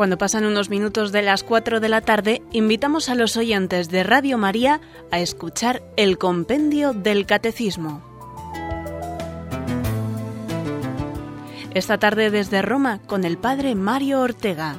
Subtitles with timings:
[0.00, 4.02] Cuando pasan unos minutos de las 4 de la tarde, invitamos a los oyentes de
[4.02, 4.80] Radio María
[5.10, 8.02] a escuchar el compendio del Catecismo.
[11.74, 14.76] Esta tarde desde Roma con el padre Mario Ortega.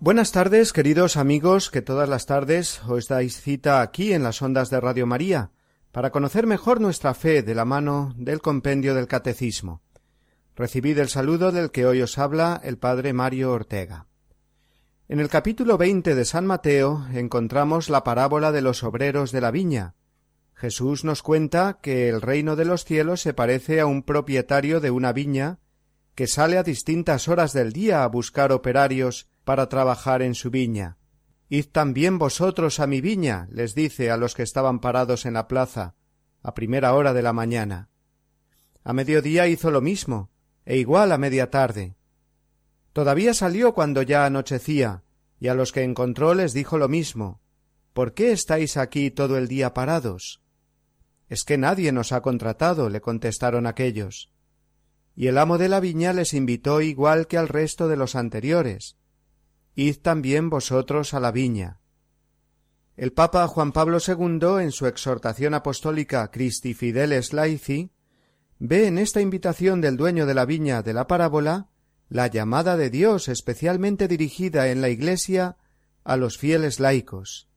[0.00, 4.68] Buenas tardes, queridos amigos, que todas las tardes os dais cita aquí en las ondas
[4.68, 5.52] de Radio María
[5.92, 9.82] para conocer mejor nuestra fe de la mano del compendio del Catecismo.
[10.54, 14.06] Recibid el saludo del que hoy os habla el padre Mario Ortega.
[15.08, 19.50] En el capítulo veinte de San Mateo encontramos la parábola de los obreros de la
[19.50, 19.94] viña.
[20.54, 24.90] Jesús nos cuenta que el reino de los cielos se parece a un propietario de
[24.92, 25.58] una viña
[26.14, 30.98] que sale a distintas horas del día a buscar operarios para trabajar en su viña.
[31.52, 35.48] Id también vosotros a mi viña, les dice a los que estaban parados en la
[35.48, 35.96] plaza,
[36.44, 37.90] a primera hora de la mañana.
[38.84, 40.30] A mediodía hizo lo mismo,
[40.64, 41.96] e igual a media tarde.
[42.92, 45.02] Todavía salió cuando ya anochecía,
[45.40, 47.40] y a los que encontró les dijo lo mismo.
[47.94, 50.40] ¿Por qué estáis aquí todo el día parados?
[51.28, 54.30] Es que nadie nos ha contratado, le contestaron aquellos.
[55.16, 58.99] Y el amo de la viña les invitó igual que al resto de los anteriores,
[59.74, 61.78] Id también vosotros a la viña.
[62.96, 67.90] El Papa Juan Pablo II, en su exhortación apostólica Christi Fideles Laici,
[68.58, 71.68] ve en esta invitación del dueño de la viña de la parábola
[72.08, 75.56] la llamada de Dios especialmente dirigida en la Iglesia
[76.04, 77.48] a los fieles laicos.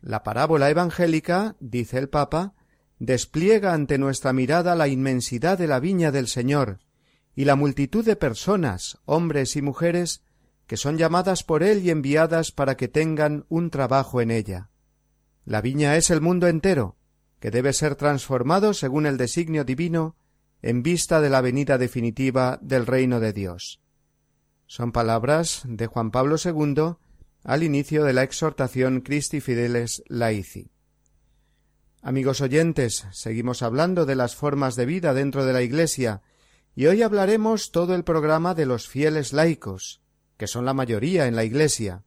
[0.00, 2.54] La parábola evangélica, dice el Papa,
[2.98, 6.80] despliega ante nuestra mirada la inmensidad de la viña del Señor
[7.34, 10.22] y la multitud de personas, hombres y mujeres,
[10.72, 14.70] que son llamadas por él y enviadas para que tengan un trabajo en ella.
[15.44, 16.96] La viña es el mundo entero,
[17.40, 20.16] que debe ser transformado según el designio divino
[20.62, 23.82] en vista de la venida definitiva del reino de Dios.
[24.66, 26.94] Son palabras de Juan Pablo II
[27.44, 30.70] al inicio de la exhortación Christi Fideles Laici.
[32.00, 36.22] Amigos oyentes, seguimos hablando de las formas de vida dentro de la Iglesia,
[36.74, 40.00] y hoy hablaremos todo el programa de los fieles laicos,
[40.36, 42.04] que son la mayoría en la iglesia.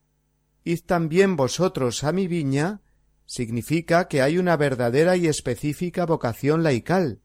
[0.63, 2.81] Id también vosotros a mi viña
[3.25, 7.21] significa que hay una verdadera y específica vocación laical.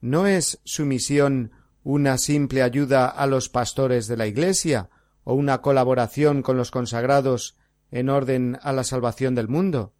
[0.00, 1.52] No es su misión
[1.84, 4.88] una simple ayuda a los pastores de la Iglesia
[5.24, 7.56] o una colaboración con los consagrados
[7.90, 9.92] en orden a la salvación del mundo.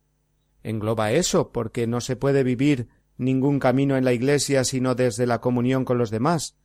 [0.62, 2.88] Engloba eso, porque no se puede vivir
[3.18, 6.56] ningún camino en la Iglesia sino desde la comunión con los demás.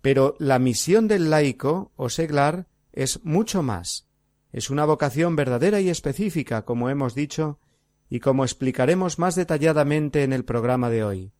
[0.00, 4.06] Pero la misión del laico o seglar es mucho más.
[4.52, 7.58] Es una vocación verdadera y específica, como hemos dicho,
[8.08, 11.32] y como explicaremos más detalladamente en el programa de hoy.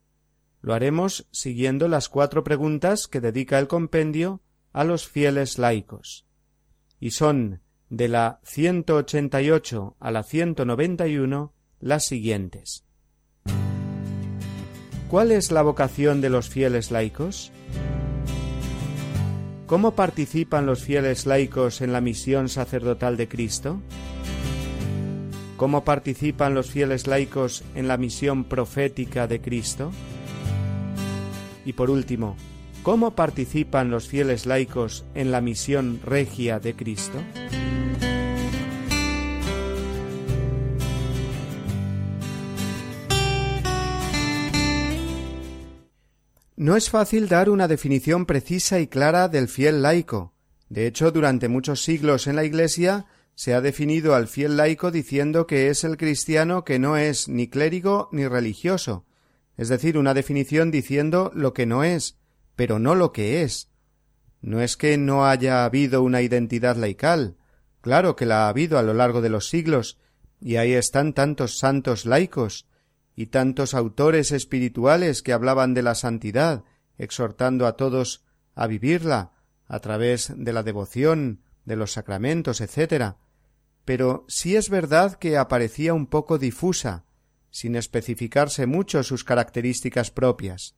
[0.63, 4.43] Lo haremos siguiendo las cuatro preguntas que dedica el compendio
[4.73, 6.27] a los fieles laicos.
[6.99, 7.61] Y son
[7.91, 12.87] de la 188 a la 191 las siguientes.
[15.11, 17.53] ¿Cuál es la vocación de los fieles laicos?
[19.73, 23.81] ¿Cómo participan los fieles laicos en la misión sacerdotal de Cristo?
[25.57, 29.91] ¿Cómo participan los fieles laicos en la misión profética de Cristo?
[31.65, 32.37] Y por último,
[32.83, 37.17] ¿cómo participan los fieles laicos en la misión regia de Cristo?
[46.63, 50.33] No es fácil dar una definición precisa y clara del fiel laico.
[50.69, 55.49] De hecho, durante muchos siglos en la Iglesia se ha definido al fiel laico diciendo
[55.49, 59.07] que es el cristiano que no es ni clérigo ni religioso,
[59.57, 62.17] es decir, una definición diciendo lo que no es,
[62.55, 63.69] pero no lo que es.
[64.41, 67.39] No es que no haya habido una identidad laical,
[67.81, 69.99] claro que la ha habido a lo largo de los siglos,
[70.41, 72.69] y ahí están tantos santos laicos,
[73.15, 76.65] y tantos autores espirituales que hablaban de la santidad,
[76.97, 78.25] exhortando a todos
[78.55, 79.33] a vivirla
[79.67, 83.15] a través de la devoción, de los sacramentos, etc.
[83.85, 87.05] Pero sí es verdad que aparecía un poco difusa,
[87.51, 90.75] sin especificarse mucho sus características propias.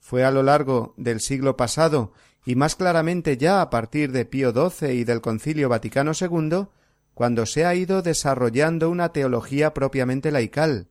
[0.00, 2.12] Fue a lo largo del siglo pasado,
[2.44, 6.68] y más claramente ya a partir de Pío XII y del Concilio Vaticano II,
[7.12, 10.88] cuando se ha ido desarrollando una teología propiamente laical,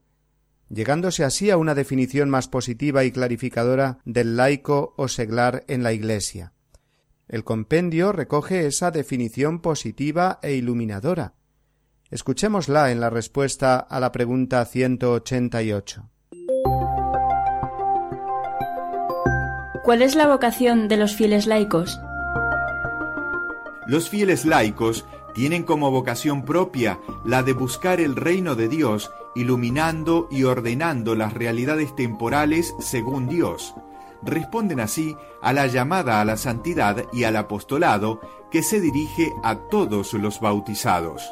[0.68, 5.92] llegándose así a una definición más positiva y clarificadora del laico o seglar en la
[5.92, 6.52] Iglesia.
[7.28, 11.34] El compendio recoge esa definición positiva e iluminadora.
[12.10, 16.08] Escuchémosla en la respuesta a la pregunta 188.
[19.84, 21.98] ¿Cuál es la vocación de los fieles laicos?
[23.86, 25.04] Los fieles laicos
[25.34, 31.34] tienen como vocación propia la de buscar el reino de Dios iluminando y ordenando las
[31.34, 33.74] realidades temporales según Dios.
[34.22, 39.56] Responden así a la llamada a la santidad y al apostolado que se dirige a
[39.68, 41.22] todos los bautizados.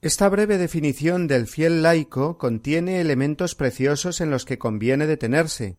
[0.00, 5.78] Esta breve definición del fiel laico contiene elementos preciosos en los que conviene detenerse,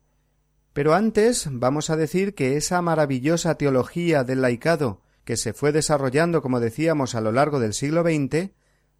[0.74, 6.42] pero antes vamos a decir que esa maravillosa teología del laicado, que se fue desarrollando,
[6.42, 8.50] como decíamos, a lo largo del siglo XX,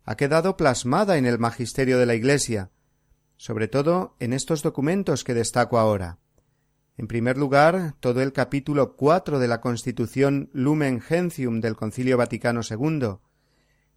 [0.04, 2.70] ha quedado plasmada en el magisterio de la Iglesia,
[3.36, 6.20] sobre todo en estos documentos que destaco ahora.
[6.96, 12.60] En primer lugar, todo el capítulo cuatro de la Constitución Lumen Gentium del Concilio Vaticano
[12.62, 13.16] II,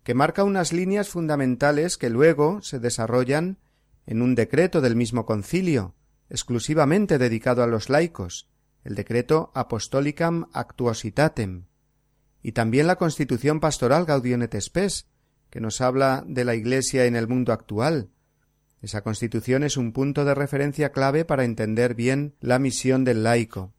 [0.04, 3.60] que marca unas líneas fundamentales que luego se desarrollan
[4.08, 5.94] en un decreto del mismo concilio,
[6.30, 8.48] exclusivamente dedicado a los laicos,
[8.84, 11.66] el decreto Apostolicam Actuositatem,
[12.42, 15.08] y también la Constitución Pastoral Gaudium et Spes,
[15.50, 18.10] que nos habla de la Iglesia en el mundo actual.
[18.82, 23.74] Esa Constitución es un punto de referencia clave para entender bien la misión del laico.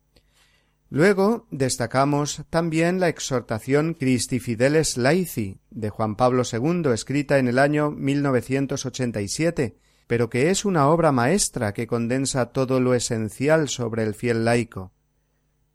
[0.90, 7.58] Luego destacamos también la exhortación Christi Fideles Laici de Juan Pablo II, escrita en el
[7.58, 9.76] año 1987,
[10.08, 14.92] pero que es una obra maestra que condensa todo lo esencial sobre el fiel laico.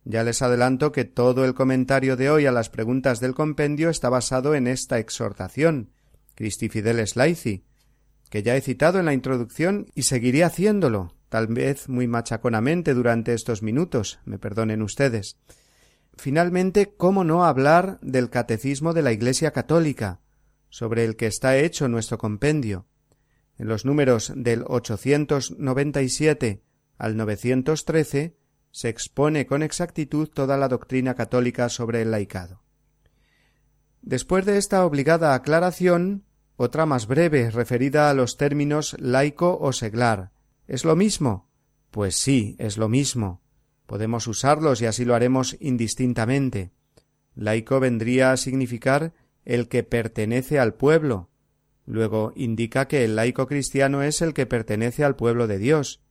[0.06, 4.10] Ya les adelanto que todo el comentario de hoy a las preguntas del compendio está
[4.10, 5.92] basado en esta exhortación,
[6.36, 7.64] Christi Fideles Laici,
[8.32, 13.34] que ya he citado en la introducción y seguiré haciéndolo, tal vez muy machaconamente durante
[13.36, 15.38] estos minutos, me perdonen ustedes.
[16.18, 20.22] Finalmente, ¿cómo no hablar del catecismo de la Iglesia católica,
[20.70, 22.88] sobre el que está hecho nuestro compendio?
[23.64, 26.62] en los números del 897
[26.98, 28.36] al 913
[28.72, 32.62] se expone con exactitud toda la doctrina católica sobre el laicado.
[34.02, 36.26] Después de esta obligada aclaración,
[36.58, 40.34] otra más breve referida a los términos laico o seglar.
[40.68, 41.50] ¿Es lo mismo?
[41.90, 43.44] Pues sí, es lo mismo.
[43.86, 46.74] Podemos usarlos y así lo haremos indistintamente.
[47.34, 49.14] Laico vendría a significar
[49.46, 51.30] el que pertenece al pueblo,
[51.86, 56.02] Luego indica que el laico cristiano es el que pertenece al pueblo de Dios.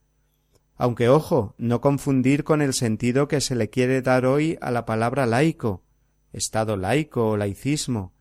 [0.76, 4.84] Aunque, ojo, no confundir con el sentido que se le quiere dar hoy a la
[4.84, 5.84] palabra laico,
[6.32, 8.12] estado laico o laicismo,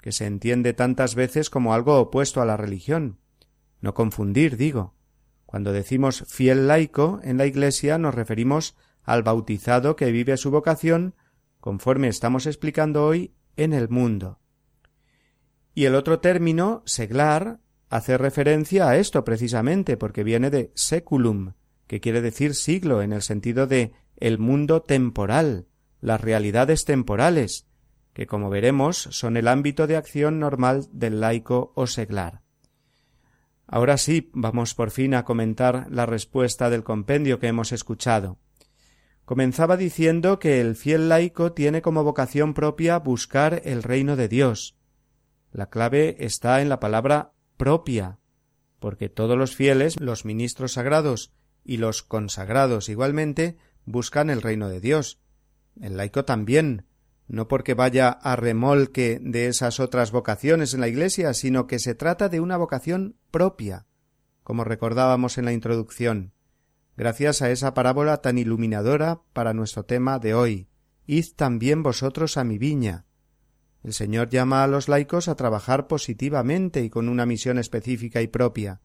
[0.00, 3.18] que se entiende tantas veces como algo opuesto a la religión.
[3.80, 4.94] No confundir, digo.
[5.46, 11.14] Cuando decimos fiel laico, en la Iglesia nos referimos al bautizado que vive su vocación,
[11.58, 14.39] conforme estamos explicando hoy, en el mundo.
[15.80, 21.54] Y el otro término, seglar, hace referencia a esto precisamente, porque viene de seculum,
[21.86, 25.64] que quiere decir siglo en el sentido de el mundo temporal,
[26.02, 27.66] las realidades temporales,
[28.12, 32.42] que como veremos son el ámbito de acción normal del laico o seglar.
[33.66, 38.36] Ahora sí, vamos por fin a comentar la respuesta del compendio que hemos escuchado.
[39.24, 44.76] Comenzaba diciendo que el fiel laico tiene como vocación propia buscar el reino de Dios,
[45.52, 48.18] la clave está en la palabra propia,
[48.78, 51.32] porque todos los fieles, los ministros sagrados
[51.64, 55.20] y los consagrados igualmente, buscan el reino de Dios.
[55.80, 56.86] El laico también,
[57.26, 61.94] no porque vaya a remolque de esas otras vocaciones en la Iglesia, sino que se
[61.94, 63.86] trata de una vocación propia,
[64.44, 66.32] como recordábamos en la introducción,
[66.96, 70.68] gracias a esa parábola tan iluminadora para nuestro tema de hoy.
[71.06, 73.06] Id también vosotros a mi viña,
[73.82, 78.26] el Señor llama a los laicos a trabajar positivamente y con una misión específica y
[78.26, 78.82] propia,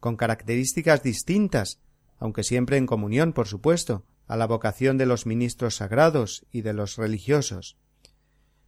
[0.00, 1.80] con características distintas,
[2.18, 6.72] aunque siempre en comunión, por supuesto, a la vocación de los ministros sagrados y de
[6.72, 7.78] los religiosos.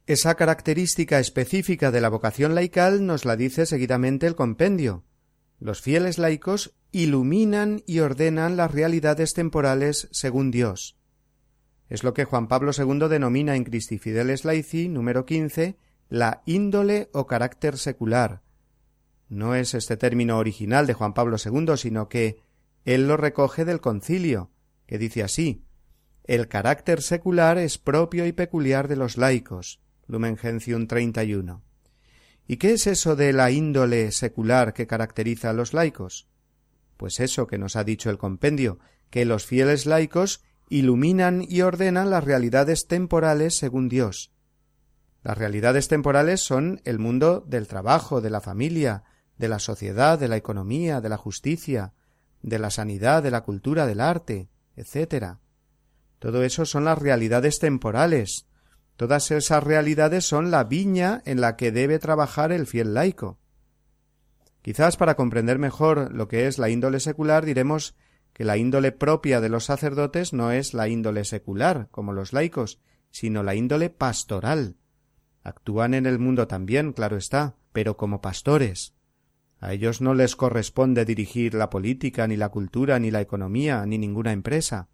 [0.07, 5.03] Esa característica específica de la vocación laical nos la dice seguidamente el compendio.
[5.59, 10.94] Los fieles laicos iluminan y ordenan las realidades temporales según Dios.
[11.89, 15.77] Es lo que Juan Pablo II denomina en Cristi Fideles Laici, número 15,
[16.09, 18.41] la índole o carácter secular.
[19.29, 22.39] No es este término original de Juan Pablo II, sino que
[22.85, 24.51] él lo recoge del concilio,
[24.87, 25.63] que dice así
[26.23, 29.79] El carácter secular es propio y peculiar de los laicos.
[30.07, 31.63] Lumen Gentium 31.
[32.47, 36.27] ¿Y qué es eso de la índole secular que caracteriza a los laicos?
[36.97, 42.09] Pues eso que nos ha dicho el compendio, que los fieles laicos iluminan y ordenan
[42.09, 44.31] las realidades temporales según Dios.
[45.23, 49.03] Las realidades temporales son el mundo del trabajo, de la familia,
[49.37, 51.93] de la sociedad, de la economía, de la justicia,
[52.41, 55.37] de la sanidad, de la cultura, del arte, etc.
[56.19, 58.45] Todo eso son las realidades temporales.
[58.97, 63.39] Todas esas realidades son la viña en la que debe trabajar el fiel laico.
[64.61, 67.95] Quizás para comprender mejor lo que es la índole secular diremos
[68.35, 72.81] que la índole propia de los sacerdotes no es la índole secular, como los laicos,
[73.09, 74.75] sino la índole pastoral.
[75.41, 78.93] Actúan en el mundo también, claro está, pero como pastores.
[79.61, 83.97] A ellos no les corresponde dirigir la política, ni la cultura, ni la economía, ni
[83.97, 84.89] ninguna empresa.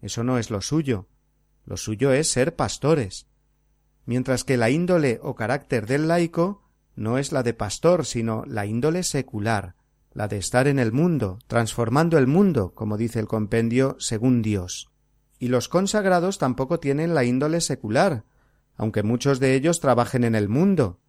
[0.00, 1.06] Eso no es lo suyo.
[1.66, 3.26] Lo suyo es ser pastores.
[4.06, 8.64] Mientras que la índole o carácter del laico no es la de pastor, sino la
[8.64, 9.74] índole secular,
[10.12, 14.90] la de estar en el mundo, transformando el mundo, como dice el compendio, según Dios.
[15.38, 18.24] Y los consagrados tampoco tienen la índole secular,
[18.76, 21.00] aunque muchos de ellos trabajen en el mundo,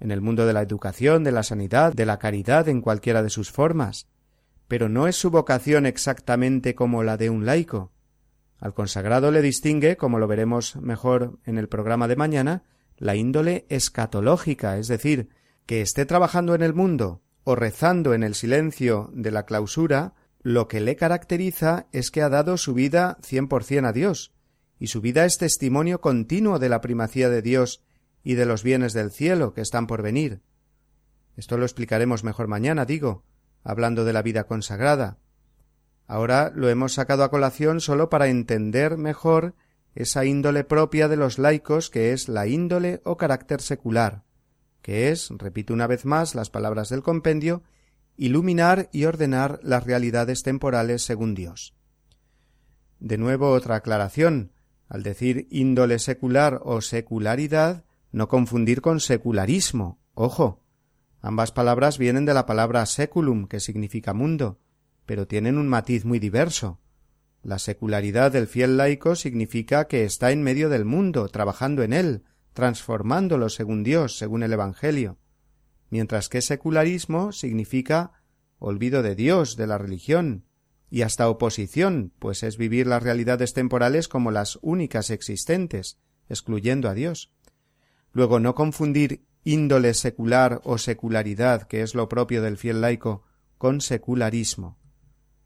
[0.00, 3.30] en el mundo de la educación, de la sanidad, de la caridad, en cualquiera de
[3.30, 4.08] sus formas.
[4.66, 7.92] Pero no es su vocación exactamente como la de un laico.
[8.58, 12.64] Al consagrado le distingue, como lo veremos mejor en el programa de mañana,
[12.96, 15.28] la índole escatológica, es decir,
[15.64, 20.12] que esté trabajando en el mundo, o rezando en el silencio de la clausura,
[20.42, 24.34] lo que le caracteriza es que ha dado su vida cien por cien a Dios,
[24.78, 27.82] y su vida es testimonio continuo de la primacía de Dios
[28.22, 30.42] y de los bienes del cielo que están por venir.
[31.38, 33.24] Esto lo explicaremos mejor mañana, digo,
[33.64, 35.16] hablando de la vida consagrada.
[36.06, 39.54] Ahora lo hemos sacado a colación solo para entender mejor
[39.94, 44.26] esa índole propia de los laicos que es la índole o carácter secular
[44.82, 47.62] que es, repito una vez más las palabras del compendio,
[48.16, 51.74] iluminar y ordenar las realidades temporales según Dios.
[53.00, 54.52] De nuevo otra aclaración.
[54.88, 60.00] Al decir índole secular o secularidad, no confundir con secularismo.
[60.14, 60.64] Ojo.
[61.20, 64.58] Ambas palabras vienen de la palabra seculum, que significa mundo,
[65.04, 66.80] pero tienen un matiz muy diverso.
[67.42, 72.22] La secularidad del fiel laico significa que está en medio del mundo, trabajando en él,
[72.58, 75.16] transformándolo según Dios, según el Evangelio,
[75.90, 78.14] mientras que secularismo significa
[78.58, 80.44] olvido de Dios, de la religión,
[80.90, 85.98] y hasta oposición, pues es vivir las realidades temporales como las únicas existentes,
[86.28, 87.32] excluyendo a Dios.
[88.10, 93.22] Luego, no confundir índole secular o secularidad, que es lo propio del fiel laico,
[93.56, 94.80] con secularismo.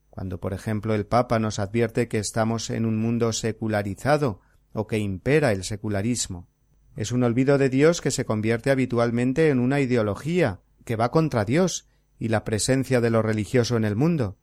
[0.09, 4.41] Cuando, por ejemplo, el Papa nos advierte que estamos en un mundo secularizado
[4.73, 6.49] o que impera el secularismo.
[6.97, 11.45] Es un olvido de Dios que se convierte habitualmente en una ideología que va contra
[11.45, 14.37] Dios y la presencia de lo religioso en el mundo.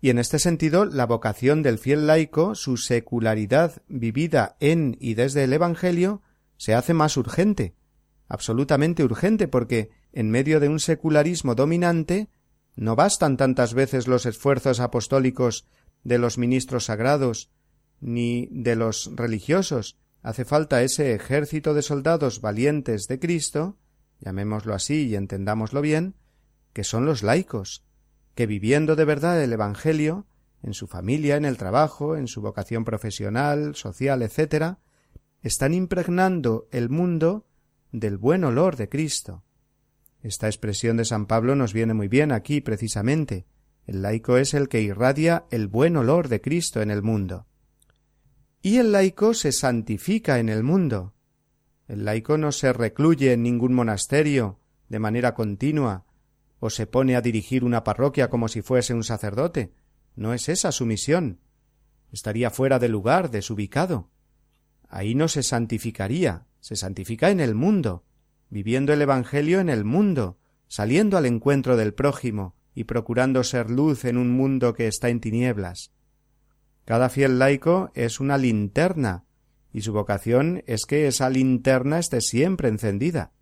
[0.00, 5.44] Y en este sentido, la vocación del fiel laico, su secularidad vivida en y desde
[5.44, 6.22] el Evangelio,
[6.56, 7.74] se hace más urgente,
[8.28, 12.28] absolutamente urgente, porque en medio de un secularismo dominante,
[12.76, 15.66] no bastan tantas veces los esfuerzos apostólicos
[16.02, 17.50] de los ministros sagrados
[18.00, 23.76] ni de los religiosos, hace falta ese ejército de soldados valientes de Cristo,
[24.20, 26.14] llamémoslo así y entendámoslo bien,
[26.72, 27.84] que son los laicos,
[28.34, 30.26] que viviendo de verdad el Evangelio,
[30.62, 34.78] en su familia, en el trabajo, en su vocación profesional, social, etc.,
[35.42, 37.46] están impregnando el mundo
[37.92, 39.44] del buen olor de Cristo.
[40.22, 43.44] Esta expresión de San Pablo nos viene muy bien aquí, precisamente.
[43.84, 47.46] El laico es el que irradia el buen olor de Cristo en el mundo
[48.66, 51.12] y el laico se santifica en el mundo.
[51.86, 56.06] El laico no se recluye en ningún monasterio de manera continua,
[56.60, 59.74] o se pone a dirigir una parroquia como si fuese un sacerdote.
[60.16, 61.40] No es esa su misión.
[62.10, 64.08] Estaría fuera de lugar, desubicado.
[64.88, 68.06] Ahí no se santificaría, se santifica en el mundo,
[68.48, 74.06] viviendo el Evangelio en el mundo, saliendo al encuentro del prójimo y procurando ser luz
[74.06, 75.90] en un mundo que está en tinieblas.
[76.84, 79.24] Cada fiel laico es una linterna,
[79.72, 83.32] y su vocación es que esa linterna esté siempre encendida.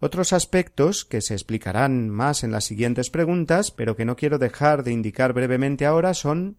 [0.00, 4.82] Otros aspectos que se explicarán más en las siguientes preguntas, pero que no quiero dejar
[4.82, 6.56] de indicar brevemente ahora, son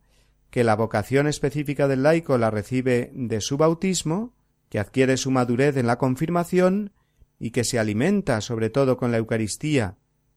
[0.51, 4.35] que la vocación específica del laico la recibe de su bautismo,
[4.69, 6.91] que adquiere su madurez en la confirmación,
[7.39, 9.95] y que se alimenta sobre todo con la Eucaristía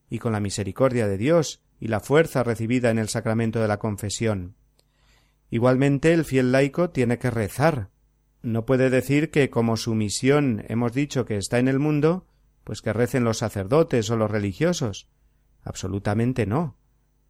[0.08, 3.78] y con la misericordia de Dios y la fuerza recibida en el sacramento de la
[3.78, 4.54] confesión.
[5.54, 7.90] Igualmente el fiel laico tiene que rezar.
[8.40, 12.26] No puede decir que como su misión hemos dicho que está en el mundo,
[12.64, 15.10] pues que recen los sacerdotes o los religiosos.
[15.62, 16.78] Absolutamente no.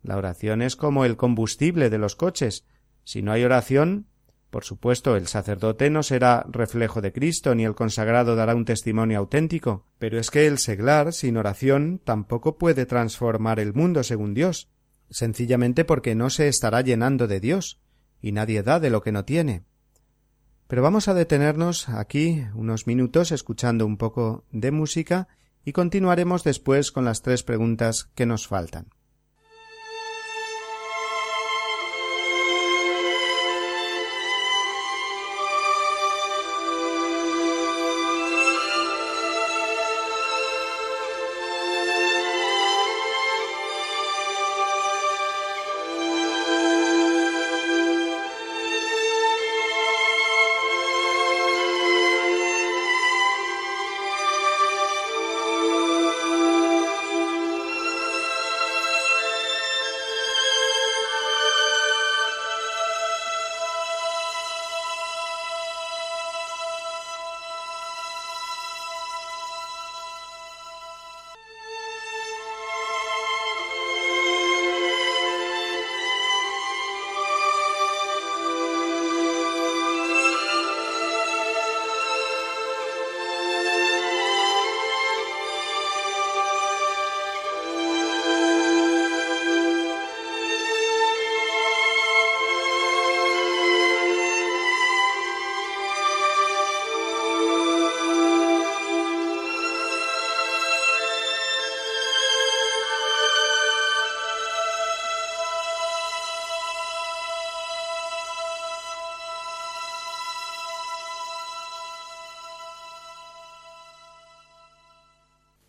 [0.05, 2.65] La oración es como el combustible de los coches.
[3.03, 4.07] Si no hay oración,
[4.51, 9.19] por supuesto, el sacerdote no será reflejo de Cristo, ni el consagrado dará un testimonio
[9.19, 14.69] auténtico, pero es que el seglar, sin oración, tampoco puede transformar el mundo según Dios,
[15.11, 17.82] sencillamente porque no se estará llenando de Dios
[18.23, 19.65] y nadie da de lo que no tiene.
[20.69, 25.29] Pero vamos a detenernos aquí unos minutos escuchando un poco de música
[25.65, 28.87] y continuaremos después con las tres preguntas que nos faltan.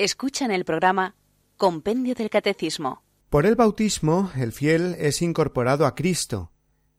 [0.03, 1.15] Escucha en el programa
[1.55, 3.05] Compendio del Catecismo.
[3.29, 6.51] Por el bautismo, el fiel es incorporado a Cristo.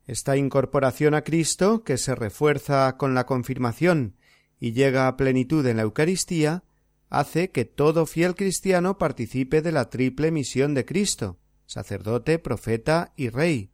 [0.07, 4.17] Esta incorporación a Cristo, que se refuerza con la confirmación
[4.59, 6.65] y llega a plenitud en la Eucaristía,
[7.11, 13.29] hace que todo fiel cristiano participe de la triple misión de Cristo, sacerdote, profeta y
[13.29, 13.71] rey.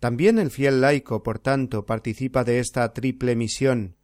[0.00, 3.96] También el fiel laico, por tanto, participa de esta triple misión,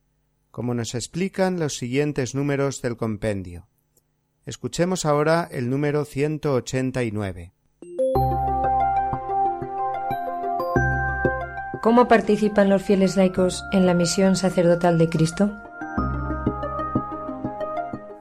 [0.51, 3.67] como nos explican los siguientes números del compendio.
[4.51, 7.53] Escuchemos ahora el número 189.
[11.85, 15.53] ¿Cómo participan los fieles laicos en la misión sacerdotal de Cristo?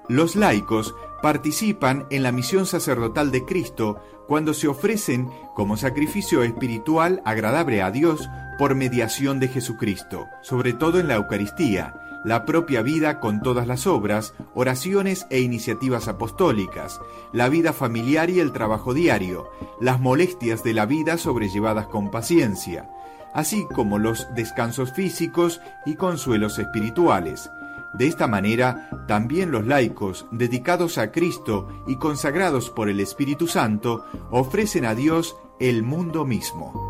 [0.08, 7.24] Los laicos participan en la misión sacerdotal de Cristo cuando se ofrecen como sacrificio espiritual
[7.26, 13.20] agradable a Dios por mediación de Jesucristo, sobre todo en la Eucaristía, la propia vida
[13.20, 17.00] con todas las obras, oraciones e iniciativas apostólicas,
[17.32, 19.48] la vida familiar y el trabajo diario,
[19.80, 22.90] las molestias de la vida sobrellevadas con paciencia,
[23.34, 27.50] así como los descansos físicos y consuelos espirituales.
[27.94, 34.06] De esta manera, también los laicos, dedicados a Cristo y consagrados por el Espíritu Santo,
[34.30, 36.89] ofrecen a Dios el mundo mismo.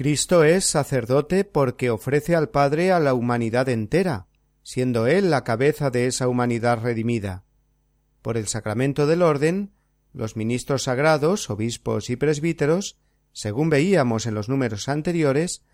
[0.00, 4.28] Cristo es sacerdote porque ofrece al Padre a la humanidad entera,
[4.62, 7.44] siendo Él la cabeza de esa humanidad redimida.
[8.22, 9.72] Por el sacramento del orden,
[10.14, 12.96] los ministros sagrados, obispos y presbíteros,
[13.34, 15.64] según veíamos en los números anteriores,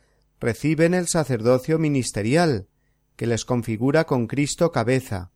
[0.41, 2.67] reciben el sacerdocio ministerial,
[3.15, 5.31] que les configura con Cristo cabeza,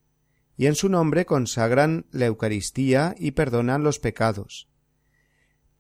[0.57, 4.67] y en su nombre consagran la Eucaristía y perdonan los pecados.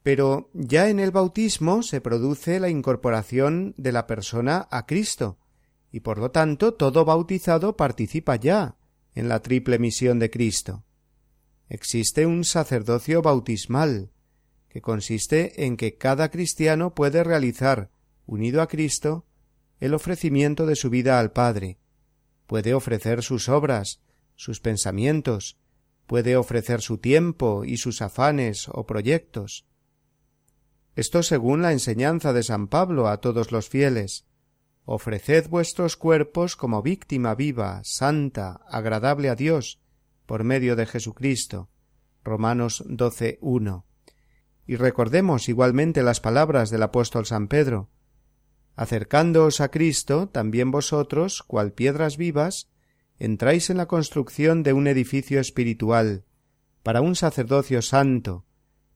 [0.03, 5.39] Pero ya en el bautismo se produce la incorporación de la persona a Cristo,
[5.93, 8.77] y por lo tanto todo bautizado participa ya
[9.15, 10.85] en la triple misión de Cristo.
[11.69, 14.11] Existe un sacerdocio bautismal,
[14.71, 17.91] que consiste en que cada cristiano puede realizar,
[18.25, 19.27] unido a Cristo,
[19.81, 21.79] el ofrecimiento de su vida al Padre.
[22.47, 24.01] Puede ofrecer sus obras,
[24.35, 25.59] sus pensamientos,
[26.07, 29.67] puede ofrecer su tiempo y sus afanes o proyectos,
[30.96, 34.26] esto según la enseñanza de San Pablo a todos los fieles.
[34.85, 39.81] Ofreced vuestros cuerpos como víctima viva, santa, agradable a Dios,
[40.26, 41.68] por medio de Jesucristo.
[42.24, 43.85] Romanos 12.1.
[44.66, 47.90] Y recordemos igualmente las palabras del apóstol San Pedro.
[48.74, 52.68] Acercándoos a Cristo, también vosotros, cual piedras vivas,
[53.18, 56.24] entráis en la construcción de un edificio espiritual,
[56.83, 58.46] para un sacerdocio santo,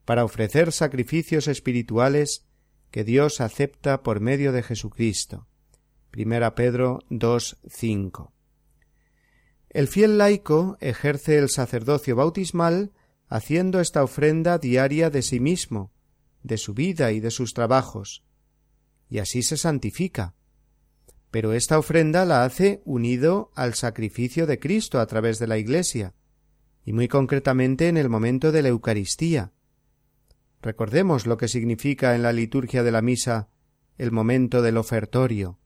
[0.04, 2.44] para ofrecer sacrificios espirituales
[2.90, 5.48] que Dios acepta por medio de Jesucristo.
[6.10, 8.30] Primera Pedro 2.5.
[9.70, 12.92] El fiel laico ejerce el sacerdocio bautismal
[13.28, 15.92] haciendo esta ofrenda diaria de sí mismo,
[16.42, 18.22] de su vida y de sus trabajos,
[19.08, 20.34] y así se santifica.
[21.32, 26.14] Pero esta ofrenda la hace unido al sacrificio de Cristo a través de la Iglesia,
[26.84, 29.53] y muy concretamente en el momento de la Eucaristía,
[30.64, 33.50] Recordemos lo que significa en la liturgia de la misa
[33.98, 35.58] el momento del ofertorio.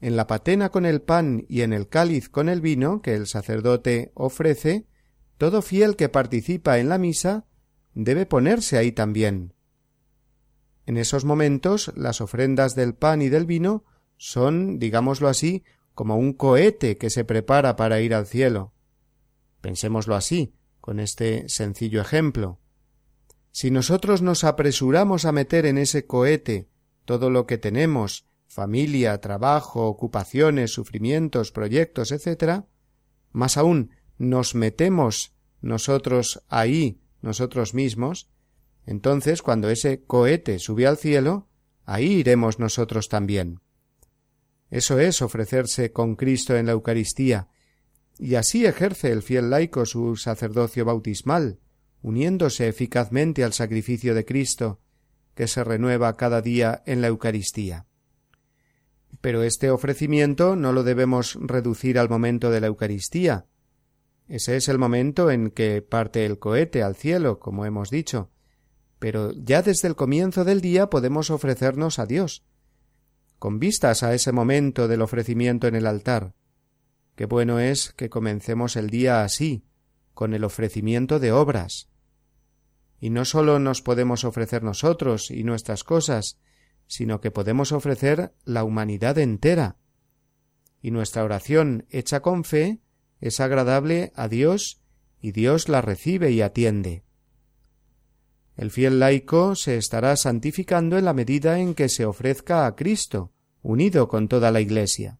[0.00, 3.28] En la patena con el pan y en el cáliz con el vino que el
[3.28, 4.88] sacerdote ofrece,
[5.38, 7.46] todo fiel que participa en la misa
[7.94, 9.54] debe ponerse ahí también.
[10.86, 13.84] En esos momentos las ofrendas del pan y del vino
[14.16, 15.62] son, digámoslo así,
[15.94, 18.72] como un cohete que se prepara para ir al cielo.
[19.60, 22.59] Pensémoslo así, con este sencillo ejemplo.
[23.52, 26.68] Si nosotros nos apresuramos a meter en ese cohete
[27.04, 32.62] todo lo que tenemos, familia, trabajo, ocupaciones, sufrimientos, proyectos, etc.,
[33.32, 38.30] más aún nos metemos nosotros ahí, nosotros mismos,
[38.86, 41.48] entonces cuando ese cohete sube al cielo,
[41.84, 43.60] ahí iremos nosotros también.
[44.70, 47.48] Eso es ofrecerse con Cristo en la Eucaristía,
[48.18, 51.58] y así ejerce el fiel laico su sacerdocio bautismal,
[52.02, 54.80] uniéndose eficazmente al sacrificio de Cristo,
[55.34, 57.86] que se renueva cada día en la Eucaristía.
[59.20, 63.46] Pero este ofrecimiento no lo debemos reducir al momento de la Eucaristía.
[64.28, 68.30] Ese es el momento en que parte el cohete al cielo, como hemos dicho.
[68.98, 72.44] Pero ya desde el comienzo del día podemos ofrecernos a Dios,
[73.38, 76.34] con vistas a ese momento del ofrecimiento en el altar.
[77.16, 79.64] Qué bueno es que comencemos el día así,
[80.14, 81.88] con el ofrecimiento de obras.
[83.00, 86.38] Y no sólo nos podemos ofrecer nosotros y nuestras cosas,
[86.86, 89.76] sino que podemos ofrecer la humanidad entera.
[90.82, 92.80] Y nuestra oración hecha con fe
[93.20, 94.80] es agradable a Dios
[95.20, 97.04] y Dios la recibe y atiende.
[98.56, 103.32] El fiel laico se estará santificando en la medida en que se ofrezca a Cristo,
[103.62, 105.19] unido con toda la Iglesia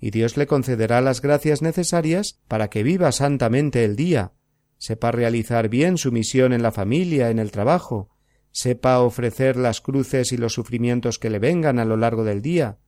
[0.00, 4.32] y Dios le concederá las gracias necesarias para que viva santamente el día,
[4.78, 8.10] sepa realizar bien su misión en la familia, en el trabajo,
[8.50, 12.78] sepa ofrecer las cruces y los sufrimientos que le vengan a lo largo del día,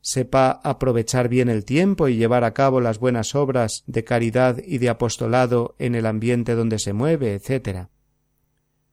[0.00, 4.78] sepa aprovechar bien el tiempo y llevar a cabo las buenas obras de caridad y
[4.78, 7.86] de apostolado en el ambiente donde se mueve, etc.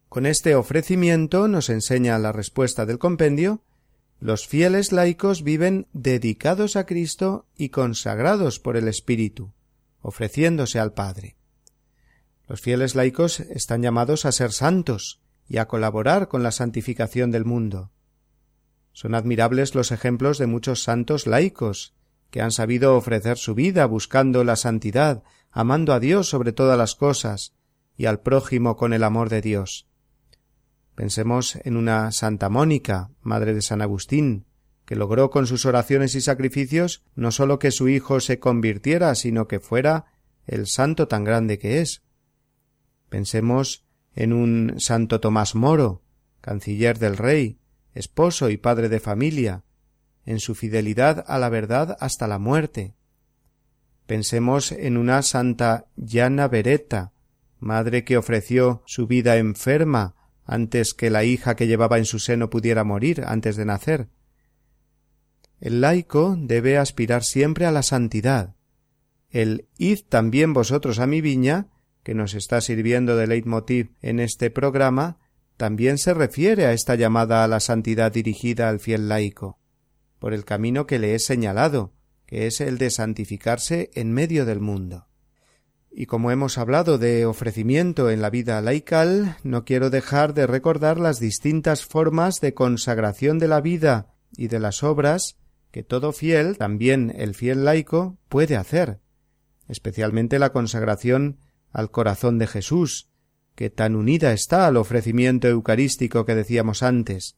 [0.07, 3.63] Con este ofrecimiento nos enseña la respuesta del compendio
[4.21, 9.53] los fieles laicos viven dedicados a Cristo y consagrados por el Espíritu,
[10.01, 11.37] ofreciéndose al Padre.
[12.45, 17.45] Los fieles laicos están llamados a ser santos y a colaborar con la santificación del
[17.45, 17.91] mundo.
[18.91, 21.93] Son admirables los ejemplos de muchos santos laicos,
[22.29, 26.93] que han sabido ofrecer su vida buscando la santidad, amando a Dios sobre todas las
[26.95, 27.53] cosas,
[27.95, 29.88] y al prójimo con el amor de Dios.
[30.99, 34.43] Pensemos en una Santa Mónica, madre de San Agustín,
[34.83, 39.47] que logró con sus oraciones y sacrificios no sólo que su hijo se convirtiera, sino
[39.47, 40.07] que fuera
[40.45, 42.01] el santo tan grande que es.
[43.07, 46.03] Pensemos en un Santo Tomás Moro,
[46.41, 47.59] canciller del rey,
[47.93, 49.63] esposo y padre de familia,
[50.25, 52.93] en su fidelidad a la verdad hasta la muerte.
[54.05, 57.13] Pensemos en una Santa Llana Beretta,
[57.57, 60.15] madre que ofreció su vida enferma
[60.49, 64.09] antes que la hija que llevaba en su seno pudiera morir antes de nacer.
[65.61, 68.55] El laico debe aspirar siempre a la santidad.
[69.29, 71.67] El id también vosotros a mi viña,
[72.03, 75.19] que nos está sirviendo de leitmotiv en este programa,
[75.57, 79.59] también se refiere a esta llamada a la santidad dirigida al fiel laico,
[80.17, 81.93] por el camino que le he señalado,
[82.25, 85.08] que es el de santificarse en medio del mundo.
[85.91, 90.99] Y como hemos hablado de ofrecimiento en la vida laical, no quiero dejar de recordar
[90.99, 95.37] las distintas formas de consagración de la vida y de las obras
[95.71, 98.99] que todo fiel, también el fiel laico, puede hacer,
[99.67, 101.39] especialmente la consagración
[101.71, 103.09] al corazón de Jesús,
[103.55, 107.35] que tan unida está al ofrecimiento eucarístico que decíamos antes,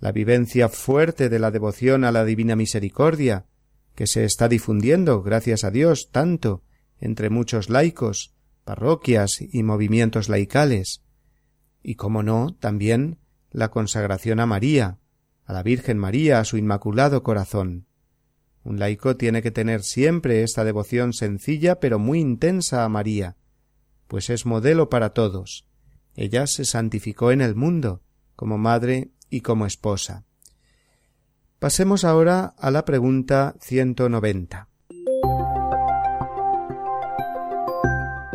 [0.00, 3.46] la vivencia fuerte de la devoción a la Divina Misericordia,
[3.94, 6.62] que se está difundiendo, gracias a Dios, tanto,
[7.00, 8.34] entre muchos laicos,
[8.64, 11.02] parroquias y movimientos laicales,
[11.82, 13.18] y como no, también
[13.50, 14.98] la consagración a María,
[15.44, 17.86] a la Virgen María, a su Inmaculado Corazón.
[18.64, 23.36] Un laico tiene que tener siempre esta devoción sencilla pero muy intensa a María,
[24.08, 25.66] pues es modelo para todos.
[26.14, 28.02] Ella se santificó en el mundo,
[28.34, 30.24] como madre y como esposa.
[31.60, 34.68] Pasemos ahora a la pregunta 190.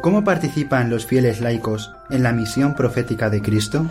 [0.03, 3.85] ¿Cómo participan los fieles laicos en la misión profética de Cristo?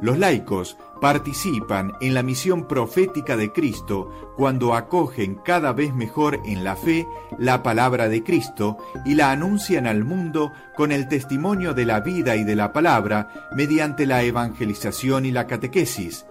[0.00, 6.64] Los laicos participan en la misión profética de Cristo cuando acogen cada vez mejor en
[6.64, 7.06] la fe
[7.38, 12.36] la palabra de Cristo y la anuncian al mundo con el testimonio de la vida
[12.36, 16.24] y de la palabra mediante la evangelización y la catequesis.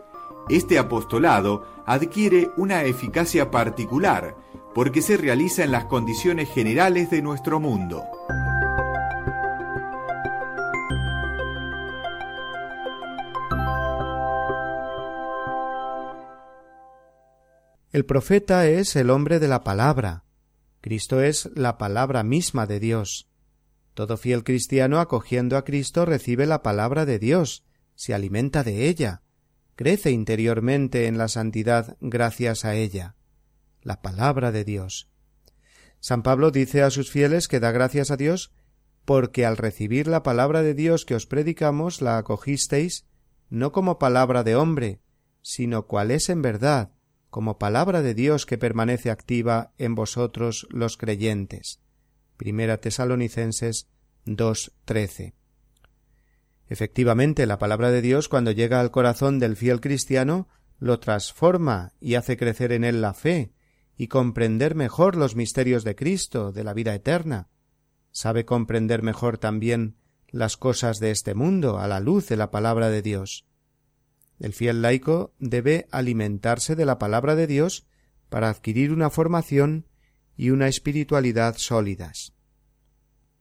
[0.50, 4.34] Este apostolado adquiere una eficacia particular
[4.74, 8.04] porque se realiza en las condiciones generales de nuestro mundo.
[17.92, 20.24] El profeta es el hombre de la palabra.
[20.82, 23.30] Cristo es la palabra misma de Dios.
[23.94, 29.22] Todo fiel cristiano acogiendo a Cristo recibe la palabra de Dios, se alimenta de ella,
[29.76, 33.16] crece interiormente en la santidad gracias a ella
[33.84, 35.10] la palabra de Dios.
[36.00, 38.52] San Pablo dice a sus fieles que da gracias a Dios
[39.06, 43.06] porque al recibir la palabra de Dios que os predicamos la acogisteis
[43.50, 45.00] no como palabra de hombre,
[45.42, 46.92] sino cual es en verdad,
[47.30, 51.80] como palabra de Dios que permanece activa en vosotros los creyentes.
[52.38, 53.90] Primera Tesalonicenses
[54.26, 55.34] 2.13.
[56.70, 60.48] Efectivamente, la palabra de Dios cuando llega al corazón del fiel cristiano
[60.80, 63.53] lo transforma y hace crecer en él la fe,
[64.04, 67.48] y comprender mejor los misterios de Cristo, de la vida eterna.
[68.12, 69.96] Sabe comprender mejor también
[70.28, 73.46] las cosas de este mundo a la luz de la palabra de Dios.
[74.40, 77.88] El fiel laico debe alimentarse de la palabra de Dios
[78.28, 79.88] para adquirir una formación
[80.36, 82.34] y una espiritualidad sólidas.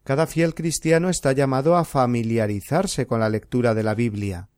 [0.05, 4.48] Cada fiel cristiano está llamado a familiarizarse con la lectura de la Biblia,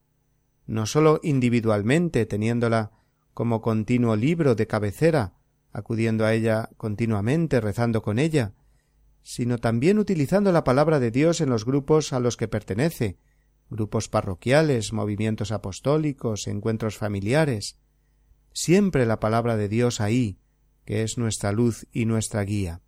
[0.66, 2.92] no sólo individualmente teniéndola
[3.32, 5.32] como continuo libro de cabecera,
[5.74, 8.52] acudiendo a ella continuamente, rezando con ella,
[9.22, 13.18] sino también utilizando la palabra de Dios en los grupos a los que pertenece,
[13.70, 17.76] grupos parroquiales, movimientos apostólicos, encuentros familiares.
[18.52, 20.38] Siempre la palabra de Dios ahí,
[20.86, 22.80] que es nuestra luz y nuestra guía.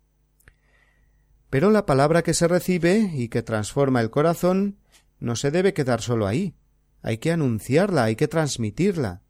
[1.49, 4.77] Pero la palabra que se recibe y que transforma el corazón
[5.19, 6.55] no se debe quedar solo ahí.
[7.01, 9.23] Hay que anunciarla, hay que transmitirla.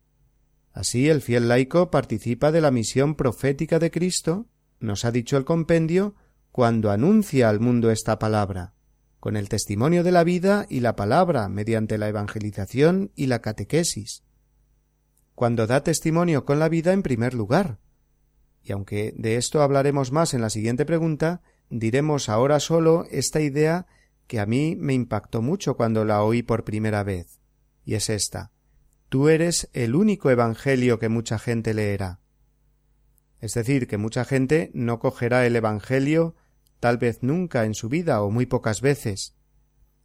[0.79, 4.45] Así el fiel laico participa de la misión profética de Cristo,
[4.79, 6.13] nos ha dicho el compendio,
[6.51, 8.75] cuando anuncia al mundo esta palabra,
[9.19, 14.21] con el testimonio de la vida y la palabra mediante la evangelización y la catequesis,
[15.33, 17.79] cuando da testimonio con la vida en primer lugar.
[18.61, 23.87] Y aunque de esto hablaremos más en la siguiente pregunta, diremos ahora solo esta idea
[24.27, 27.39] que a mí me impactó mucho cuando la oí por primera vez,
[27.83, 28.51] y es esta
[29.09, 32.19] tú eres el único Evangelio que mucha gente leerá.
[33.39, 36.35] Es decir, que mucha gente no cogerá el Evangelio
[36.79, 39.35] tal vez nunca en su vida o muy pocas veces.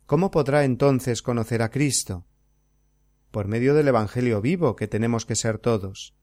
[0.06, 2.26] ¿Cómo podrá entonces conocer a Cristo?
[3.30, 6.14] Por medio del Evangelio vivo que tenemos que ser todos.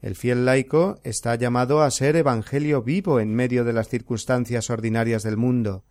[0.00, 5.22] El fiel laico está llamado a ser Evangelio vivo en medio de las circunstancias ordinarias
[5.22, 5.84] del mundo,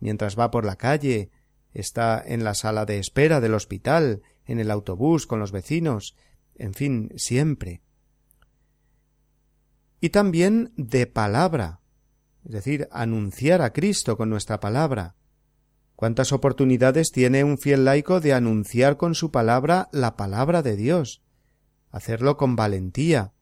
[0.00, 1.30] mientras va por la calle,
[1.72, 6.16] está en la sala de espera del hospital, en el autobús, con los vecinos,
[6.56, 7.82] en fin, siempre.
[10.00, 11.80] Y también de palabra,
[12.44, 15.14] es decir, anunciar a Cristo con nuestra palabra.
[15.94, 21.22] ¿Cuántas oportunidades tiene un fiel laico de anunciar con su palabra la palabra de Dios?
[21.92, 23.32] Hacerlo con valentía,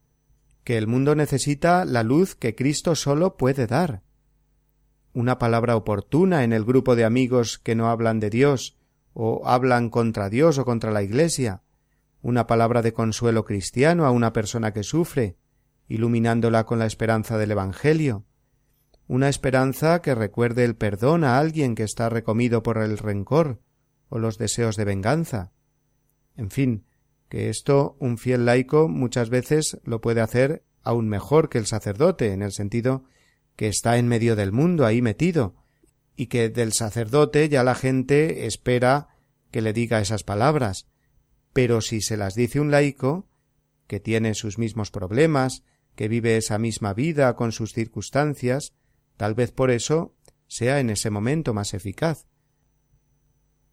[0.63, 4.03] que el mundo necesita la luz que Cristo solo puede dar.
[5.13, 8.77] Una palabra oportuna en el grupo de amigos que no hablan de Dios,
[9.13, 11.63] o hablan contra Dios o contra la Iglesia,
[12.21, 15.37] una palabra de consuelo cristiano a una persona que sufre,
[15.87, 18.25] iluminándola con la esperanza del Evangelio,
[19.07, 23.59] una esperanza que recuerde el perdón a alguien que está recomido por el rencor
[24.07, 25.51] o los deseos de venganza.
[26.37, 26.85] En fin,
[27.27, 32.31] que esto un fiel laico muchas veces lo puede hacer aún mejor que el sacerdote,
[32.31, 33.03] en el sentido
[33.57, 35.55] que está en medio del mundo ahí metido,
[36.15, 39.09] y que del sacerdote ya la gente espera
[39.51, 40.87] que le diga esas palabras.
[41.53, 43.27] Pero si se las dice un laico,
[43.87, 45.63] que tiene sus mismos problemas,
[45.95, 48.73] que vive esa misma vida con sus circunstancias,
[49.17, 50.15] tal vez por eso
[50.47, 52.27] sea en ese momento más eficaz.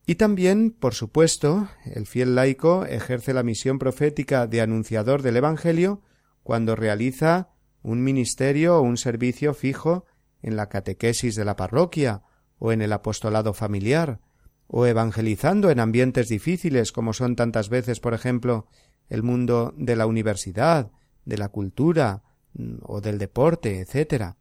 [0.07, 6.03] Y también, por supuesto, el fiel laico ejerce la misión profética de anunciador del Evangelio
[6.43, 7.51] cuando realiza
[7.83, 10.07] un ministerio o un servicio fijo
[10.41, 12.23] en la catequesis de la parroquia,
[12.59, 14.21] o en el apostolado familiar,
[14.67, 18.67] o evangelizando en ambientes difíciles como son tantas veces, por ejemplo,
[19.09, 20.91] el mundo de la universidad,
[21.25, 22.23] de la cultura
[22.55, 24.35] mm, o del deporte, etc.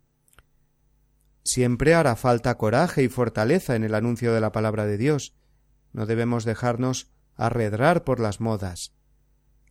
[1.43, 5.35] Siempre hará falta coraje y fortaleza en el anuncio de la palabra de Dios.
[5.93, 8.93] No debemos dejarnos arredrar por las modas.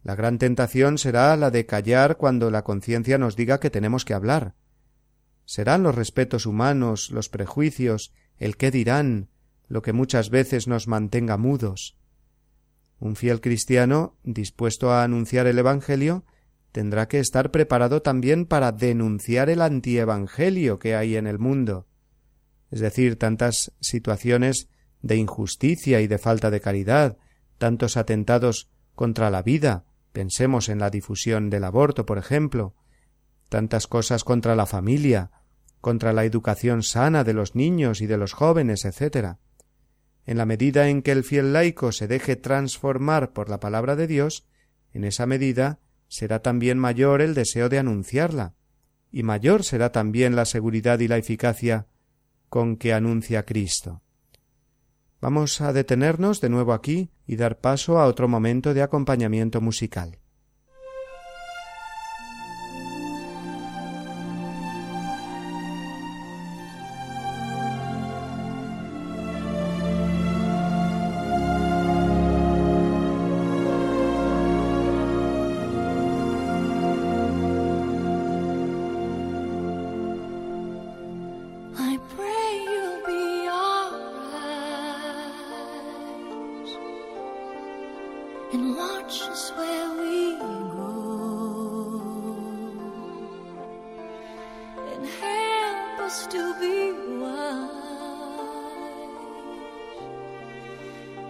[0.02, 4.14] La gran tentación será la de callar cuando la conciencia nos diga que tenemos que
[4.14, 4.54] hablar.
[5.44, 9.28] Serán los respetos humanos, los prejuicios el qué dirán,
[9.68, 11.96] lo que muchas veces nos mantenga mudos.
[12.98, 16.24] Un fiel cristiano, dispuesto a anunciar el Evangelio,
[16.72, 21.86] tendrá que estar preparado también para denunciar el antievangelio que hay en el mundo,
[22.70, 24.68] es decir, tantas situaciones
[25.00, 27.16] de injusticia y de falta de caridad,
[27.58, 32.74] tantos atentados contra la vida, pensemos en la difusión del aborto, por ejemplo,
[33.48, 35.30] tantas cosas contra la familia,
[35.86, 39.36] contra la educación sana de los niños y de los jóvenes, etc.
[40.24, 44.08] En la medida en que el fiel laico se deje transformar por la palabra de
[44.08, 44.48] Dios,
[44.92, 48.54] en esa medida será también mayor el deseo de anunciarla,
[49.12, 51.86] y mayor será también la seguridad y la eficacia
[52.48, 54.02] con que anuncia Cristo.
[55.20, 60.18] Vamos a detenernos de nuevo aquí y dar paso a otro momento de acompañamiento musical.
[89.08, 91.94] Just where we go
[94.94, 97.68] and help us to be wise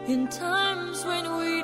[0.09, 1.56] in times when we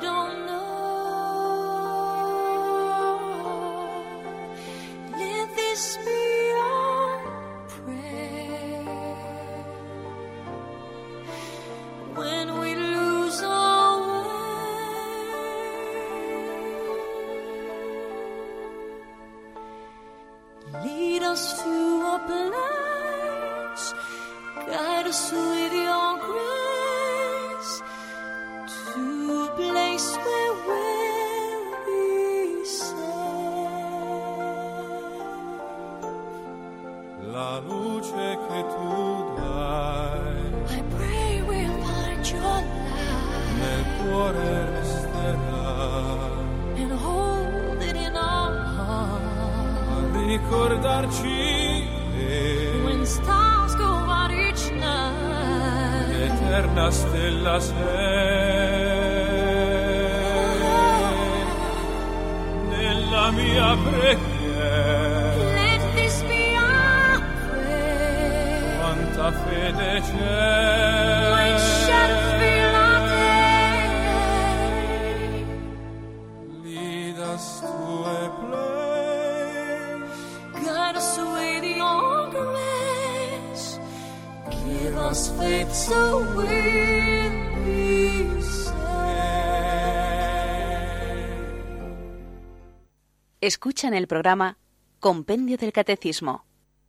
[93.41, 94.57] Escuchan el programa
[94.99, 96.45] Compendio del Catecismo.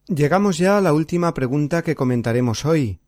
[0.07, 3.01] Llegamos ya a la última pregunta que comentaremos hoy.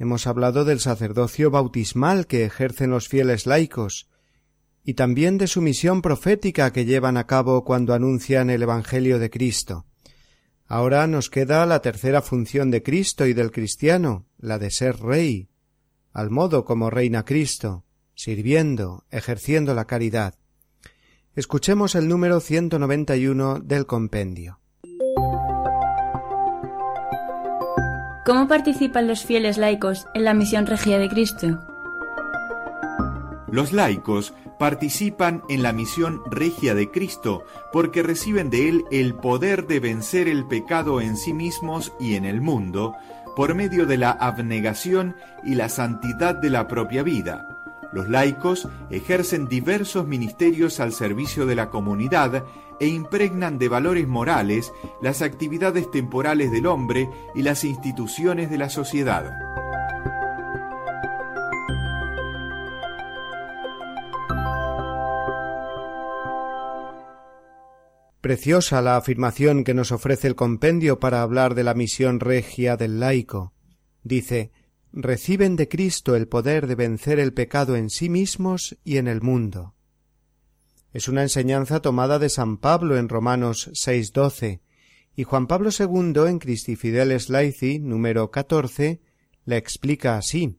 [0.00, 4.08] Hemos hablado del sacerdocio bautismal que ejercen los fieles laicos,
[4.82, 9.30] y también de su misión profética que llevan a cabo cuando anuncian el Evangelio de
[9.30, 9.86] Cristo.
[10.66, 15.48] Ahora nos queda la tercera función de Cristo y del cristiano, la de ser rey,
[16.12, 20.34] al modo como reina Cristo, sirviendo, ejerciendo la caridad.
[21.34, 24.60] Escuchemos el número 191 del compendio.
[28.24, 31.58] ¿Cómo participan los fieles laicos en la misión regia de Cristo?
[33.48, 39.66] Los laicos participan en la misión regia de Cristo, porque reciben de Él el poder
[39.66, 42.94] de vencer el pecado en sí mismos y en el mundo,
[43.36, 47.48] por medio de la abnegación y la santidad de la propia vida.
[47.92, 52.44] Los laicos ejercen diversos ministerios al servicio de la comunidad
[52.80, 58.68] e impregnan de valores morales las actividades temporales del hombre y las instituciones de la
[58.68, 59.32] sociedad.
[68.24, 72.98] Preciosa la afirmación que nos ofrece el compendio para hablar de la misión regia del
[72.98, 73.52] laico.
[74.02, 74.50] Dice
[74.94, 79.20] reciben de Cristo el poder de vencer el pecado en sí mismos y en el
[79.20, 79.74] mundo.
[80.94, 84.62] Es una enseñanza tomada de San Pablo en Romanos 6.12
[85.14, 89.02] y Juan Pablo II en Fideles Laici número 14
[89.44, 90.58] la explica así.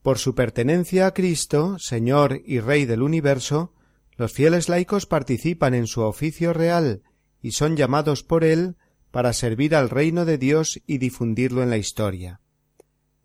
[0.00, 3.74] Por su pertenencia a Cristo, Señor y Rey del universo,
[4.18, 7.02] los fieles laicos participan en su oficio real
[7.42, 8.76] y son llamados por él
[9.10, 12.40] para servir al reino de Dios y difundirlo en la historia.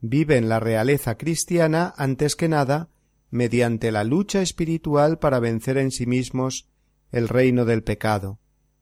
[0.01, 2.89] Viven la realeza cristiana antes que nada
[3.29, 6.67] mediante la lucha espiritual para vencer en sí mismos
[7.11, 8.39] el reino del pecado,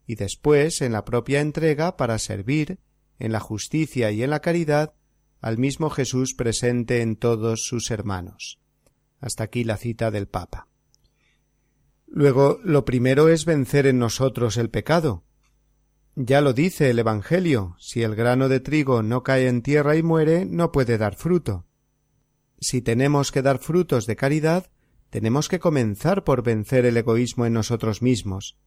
[0.08, 2.80] y después en la propia entrega para servir,
[3.20, 4.94] en la justicia y en la caridad,
[5.42, 8.60] al mismo Jesús presente en todos sus hermanos.
[9.20, 10.68] Hasta aquí la cita del Papa.
[12.12, 15.24] Luego, lo primero es vencer en nosotros el pecado.
[16.16, 20.02] Ya lo dice el Evangelio, si el grano de trigo no cae en tierra y
[20.02, 21.68] muere, no puede dar fruto.
[22.60, 24.72] Si tenemos que dar frutos de caridad,
[25.12, 28.58] tenemos que comenzar por vencer el egoísmo en nosotros mismos.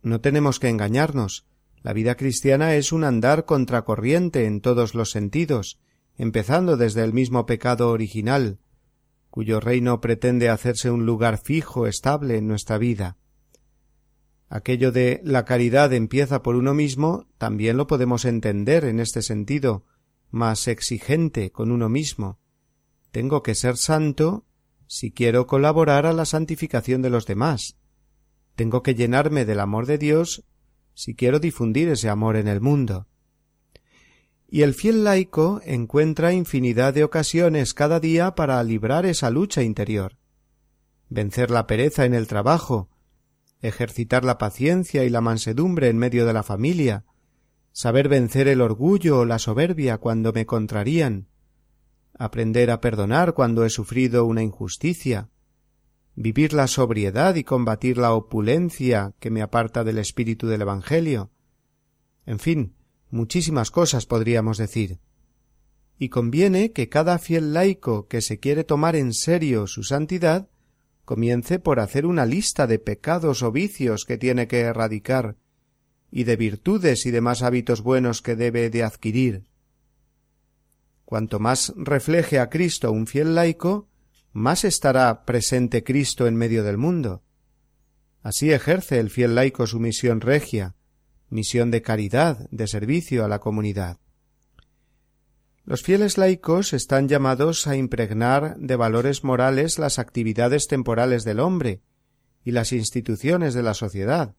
[0.00, 1.46] No tenemos que engañarnos.
[1.82, 5.80] La vida cristiana es un andar contracorriente en todos los sentidos,
[6.16, 8.60] empezando desde el mismo pecado original,
[9.32, 13.16] cuyo reino pretende hacerse un lugar fijo, estable en nuestra vida.
[14.50, 19.86] Aquello de la caridad empieza por uno mismo también lo podemos entender en este sentido,
[20.30, 22.40] más exigente con uno mismo.
[23.10, 24.44] Tengo que ser santo
[24.86, 27.78] si quiero colaborar a la santificación de los demás.
[28.54, 30.44] Tengo que llenarme del amor de Dios
[30.92, 33.08] si quiero difundir ese amor en el mundo
[34.54, 40.18] y el fiel laico encuentra infinidad de ocasiones cada día para librar esa lucha interior.
[41.08, 42.90] Vencer la pereza en el trabajo,
[43.62, 47.06] ejercitar la paciencia y la mansedumbre en medio de la familia,
[47.72, 51.28] saber vencer el orgullo o la soberbia cuando me contrarían,
[52.18, 55.30] aprender a perdonar cuando he sufrido una injusticia,
[56.14, 61.30] vivir la sobriedad y combatir la opulencia que me aparta del espíritu del Evangelio.
[62.26, 62.76] En fin,
[63.12, 64.98] muchísimas cosas podríamos decir.
[65.98, 70.48] Y conviene que cada fiel laico que se quiere tomar en serio su santidad
[71.04, 75.36] comience por hacer una lista de pecados o vicios que tiene que erradicar,
[76.10, 79.44] y de virtudes y demás hábitos buenos que debe de adquirir.
[81.04, 83.88] Cuanto más refleje a Cristo un fiel laico,
[84.32, 87.22] más estará presente Cristo en medio del mundo.
[88.22, 90.74] Así ejerce el fiel laico su misión regia,
[91.32, 93.98] misión de caridad, de servicio a la comunidad.
[95.64, 101.80] Los fieles laicos están llamados a impregnar de valores morales las actividades temporales del hombre
[102.44, 104.34] y las instituciones de la sociedad.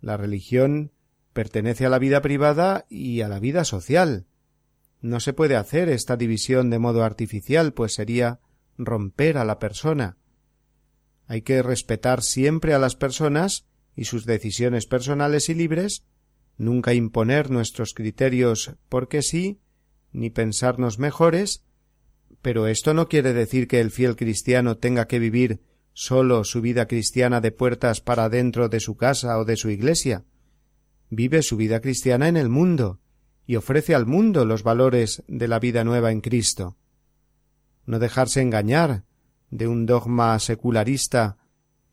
[0.00, 0.92] La religión
[1.34, 4.26] pertenece a la vida privada y a la vida social.
[5.02, 8.40] No se puede hacer esta división de modo artificial, pues sería
[8.78, 10.16] romper a la persona.
[11.26, 13.67] Hay que respetar siempre a las personas
[13.98, 16.04] y sus decisiones personales y libres,
[16.56, 19.58] nunca imponer nuestros criterios porque sí,
[20.12, 21.64] ni pensarnos mejores,
[22.40, 25.62] pero esto no quiere decir que el fiel cristiano tenga que vivir
[25.94, 30.24] solo su vida cristiana de puertas para dentro de su casa o de su iglesia.
[31.10, 33.00] Vive su vida cristiana en el mundo
[33.48, 36.76] y ofrece al mundo los valores de la vida nueva en Cristo.
[37.84, 39.06] No dejarse engañar
[39.50, 41.38] de un dogma secularista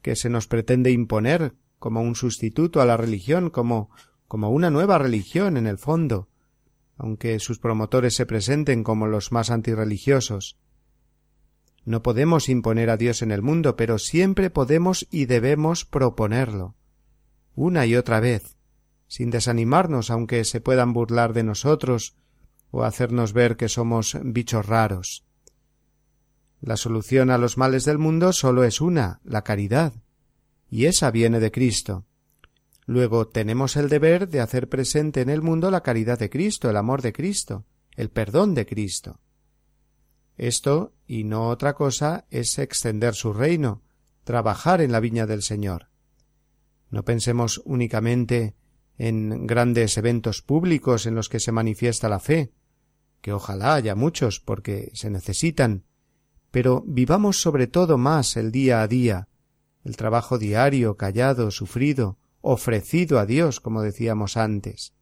[0.04, 1.56] que se nos pretende imponer
[1.86, 3.92] como un sustituto a la religión, como,
[4.28, 6.30] como una nueva religión en el fondo,
[6.98, 10.58] aunque sus promotores se presenten como los más antirreligiosos.
[11.84, 16.74] No podemos imponer a Dios en el mundo, pero siempre podemos y debemos proponerlo,
[17.54, 18.58] una y otra vez,
[19.06, 22.16] sin desanimarnos aunque se puedan burlar de nosotros
[22.72, 25.24] o hacernos ver que somos bichos raros.
[26.62, 29.94] La solución a los males del mundo solo es una, la caridad
[30.76, 32.04] y esa viene de Cristo.
[32.86, 36.76] Luego tenemos el deber de hacer presente en el mundo la caridad de Cristo, el
[36.76, 37.64] amor de Cristo,
[37.96, 39.22] el perdón de Cristo.
[40.38, 43.84] Esto, y no otra cosa, es extender su reino,
[44.26, 45.88] trabajar en la viña del Señor.
[46.90, 48.58] No pensemos únicamente
[48.98, 52.52] en grandes eventos públicos en los que se manifiesta la fe,
[53.22, 55.86] que ojalá haya muchos porque se necesitan,
[56.52, 59.30] pero vivamos sobre todo más el día a día,
[59.86, 64.94] el trabajo diario, callado, sufrido, ofrecido a Dios, como decíamos antes.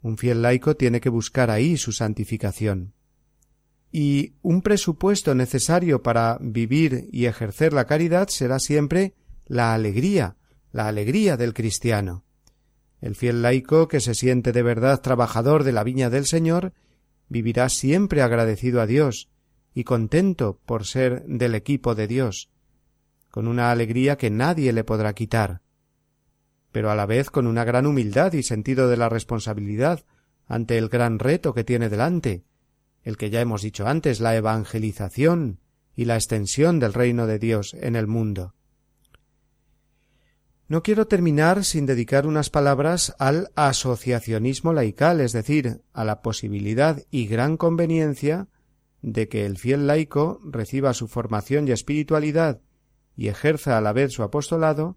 [0.00, 2.94] Un fiel laico tiene que buscar ahí su santificación.
[3.92, 9.14] Y un presupuesto necesario para vivir y ejercer la caridad será siempre
[9.46, 10.36] la alegría,
[10.72, 12.24] la alegría del cristiano.
[13.02, 16.72] El fiel laico que se siente de verdad trabajador de la viña del Señor
[17.28, 19.28] vivirá siempre agradecido a Dios
[19.74, 22.50] y contento por ser del equipo de Dios,
[23.38, 25.62] con una alegría que nadie le podrá quitar,
[26.72, 30.04] pero a la vez con una gran humildad y sentido de la responsabilidad
[30.48, 32.42] ante el gran reto que tiene delante,
[33.04, 35.60] el que ya hemos dicho antes, la evangelización
[35.94, 38.56] y la extensión del reino de Dios en el mundo.
[40.66, 47.04] No quiero terminar sin dedicar unas palabras al asociacionismo laical, es decir, a la posibilidad
[47.08, 48.48] y gran conveniencia
[49.00, 52.62] de que el fiel laico reciba su formación y espiritualidad
[53.18, 54.96] y ejerza a la vez su apostolado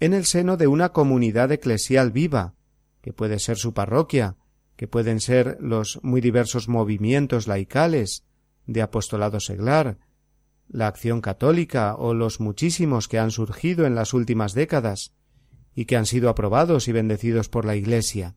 [0.00, 2.54] en el seno de una comunidad eclesial viva,
[3.02, 4.36] que puede ser su parroquia,
[4.76, 8.24] que pueden ser los muy diversos movimientos laicales
[8.66, 9.98] de apostolado seglar,
[10.70, 15.12] la acción católica o los muchísimos que han surgido en las últimas décadas
[15.74, 18.36] y que han sido aprobados y bendecidos por la Iglesia.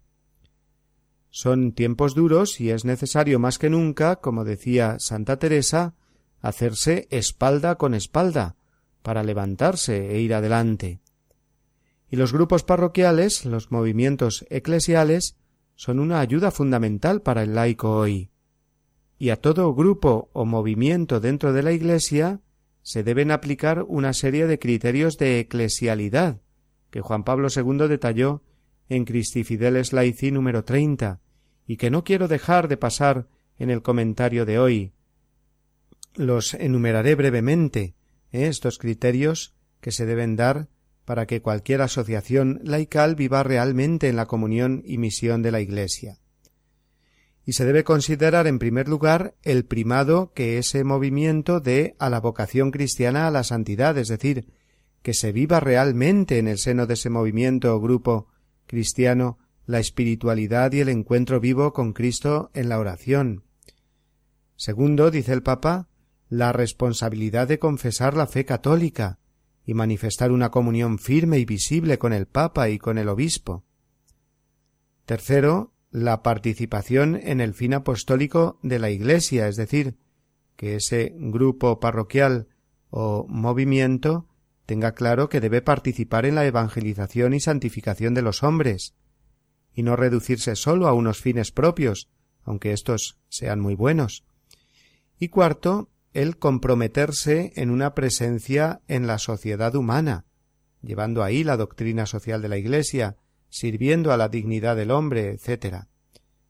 [1.30, 5.96] Son tiempos duros y es necesario más que nunca, como decía Santa Teresa,
[6.42, 8.58] hacerse espalda con espalda,
[9.08, 11.00] para levantarse e ir adelante.
[12.10, 15.38] Y los grupos parroquiales, los movimientos eclesiales,
[15.76, 18.32] son una ayuda fundamental para el laico hoy.
[19.18, 22.42] Y a todo grupo o movimiento dentro de la Iglesia
[22.82, 26.42] se deben aplicar una serie de criterios de eclesialidad,
[26.90, 28.44] que Juan Pablo II detalló
[28.90, 31.22] en Cristifideles Laici número 30,
[31.66, 34.92] y que no quiero dejar de pasar en el comentario de hoy.
[36.16, 37.94] Los enumeraré brevemente,
[38.32, 40.68] estos criterios que se deben dar
[41.06, 46.20] para que cualquier asociación laical viva realmente en la comunión y misión de la Iglesia.
[47.46, 52.20] Y se debe considerar en primer lugar el primado que ese movimiento dé a la
[52.20, 54.48] vocación cristiana a la santidad, es decir,
[55.02, 58.28] que se viva realmente en el seno de ese movimiento o grupo
[58.66, 63.44] cristiano la espiritualidad y el encuentro vivo con Cristo en la oración.
[64.58, 65.88] Segundo, dice el Papa,
[66.30, 69.20] la responsabilidad de confesar la fe católica
[69.66, 73.66] y manifestar una comunión firme y visible con el Papa y con el Obispo.
[75.06, 79.98] Tercero, la participación en el fin apostólico de la Iglesia, es decir,
[80.58, 82.48] que ese grupo parroquial
[82.90, 84.28] o movimiento
[84.66, 88.96] tenga claro que debe participar en la evangelización y santificación de los hombres,
[89.74, 92.10] y no reducirse sólo a unos fines propios,
[92.44, 94.26] aunque éstos sean muy buenos.
[95.20, 100.26] Y cuarto, el comprometerse en una presencia en la sociedad humana,
[100.82, 103.18] llevando ahí la doctrina social de la Iglesia,
[103.50, 105.84] sirviendo a la dignidad del hombre, etc.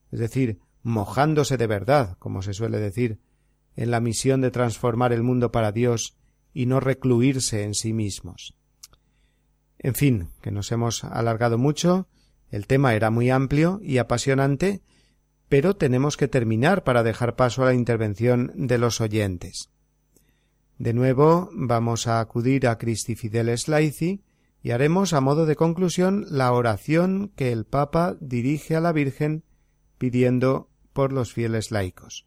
[0.09, 3.19] Es decir, mojándose de verdad, como se suele decir,
[3.75, 6.15] en la misión de transformar el mundo para Dios
[6.53, 8.55] y no recluirse en sí mismos.
[9.79, 12.07] En fin, que nos hemos alargado mucho,
[12.51, 14.81] el tema era muy amplio y apasionante,
[15.49, 19.69] pero tenemos que terminar para dejar paso a la intervención de los oyentes.
[20.77, 24.21] De nuevo, vamos a acudir a Cristi Fidel Slaici
[24.61, 29.43] y haremos a modo de conclusión la oración que el Papa dirige a la Virgen
[29.97, 32.25] pidiendo por los fieles laicos.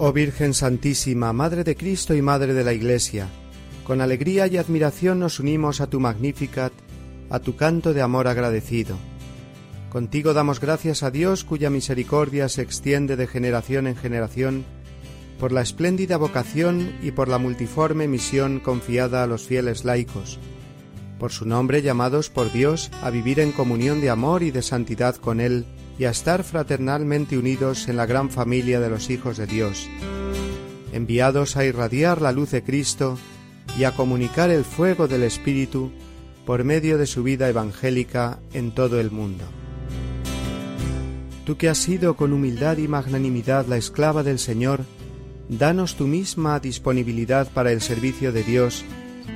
[0.00, 3.28] Oh Virgen Santísima, Madre de Cristo y Madre de la Iglesia,
[3.88, 6.74] con alegría y admiración nos unimos a tu Magnificat,
[7.30, 8.96] a tu canto de amor agradecido.
[9.88, 14.66] Contigo damos gracias a Dios cuya misericordia se extiende de generación en generación,
[15.40, 20.38] por la espléndida vocación y por la multiforme misión confiada a los fieles laicos,
[21.18, 25.16] por su nombre llamados por Dios a vivir en comunión de amor y de santidad
[25.16, 25.64] con Él
[25.98, 29.88] y a estar fraternalmente unidos en la gran familia de los hijos de Dios,
[30.92, 33.16] enviados a irradiar la luz de Cristo
[33.78, 35.92] y a comunicar el fuego del Espíritu
[36.44, 39.44] por medio de su vida evangélica en todo el mundo.
[41.46, 44.80] Tú que has sido con humildad y magnanimidad la esclava del Señor,
[45.48, 48.84] danos tu misma disponibilidad para el servicio de Dios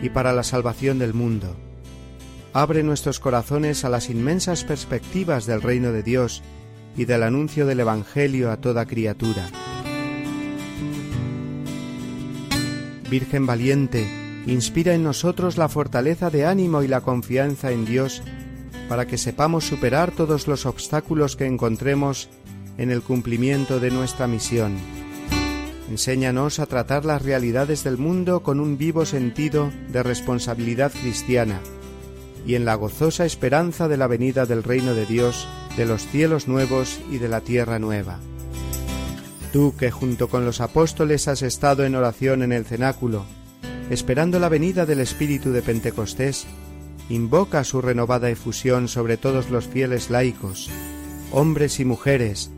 [0.03, 1.55] y para la salvación del mundo.
[2.53, 6.43] Abre nuestros corazones a las inmensas perspectivas del reino de Dios
[6.97, 9.49] y del anuncio del Evangelio a toda criatura.
[13.09, 14.09] Virgen valiente,
[14.47, 18.23] inspira en nosotros la fortaleza de ánimo y la confianza en Dios
[18.89, 22.29] para que sepamos superar todos los obstáculos que encontremos
[22.79, 24.77] en el cumplimiento de nuestra misión.
[25.89, 31.61] Enséñanos a tratar las realidades del mundo con un vivo sentido de responsabilidad cristiana
[32.45, 36.49] y en la gozosa esperanza de la venida del reino de Dios, de los cielos
[36.49, 38.19] nuevos y de la tierra nueva.
[39.53, 43.25] Tú que junto con los apóstoles has estado en oración en el cenáculo,
[43.91, 46.47] esperando la venida del Espíritu de Pentecostés,
[47.09, 50.71] invoca su renovada efusión sobre todos los fieles laicos,
[51.33, 52.51] hombres y mujeres,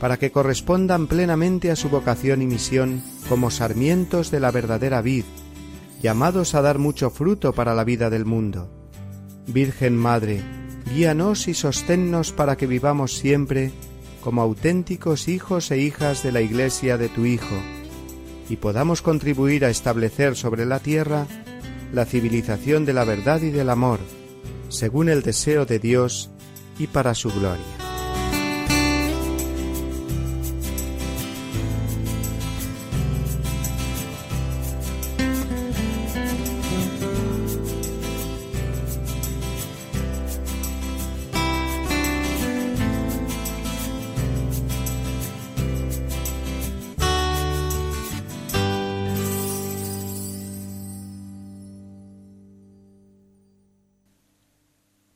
[0.00, 5.24] para que correspondan plenamente a su vocación y misión como sarmientos de la verdadera vid,
[6.02, 8.70] llamados a dar mucho fruto para la vida del mundo.
[9.46, 10.42] Virgen Madre,
[10.92, 13.70] guíanos y sosténnos para que vivamos siempre
[14.22, 17.54] como auténticos hijos e hijas de la Iglesia de tu Hijo
[18.48, 21.26] y podamos contribuir a establecer sobre la tierra
[21.92, 24.00] la civilización de la verdad y del amor,
[24.68, 26.28] según el deseo de Dios
[26.78, 27.83] y para su gloria.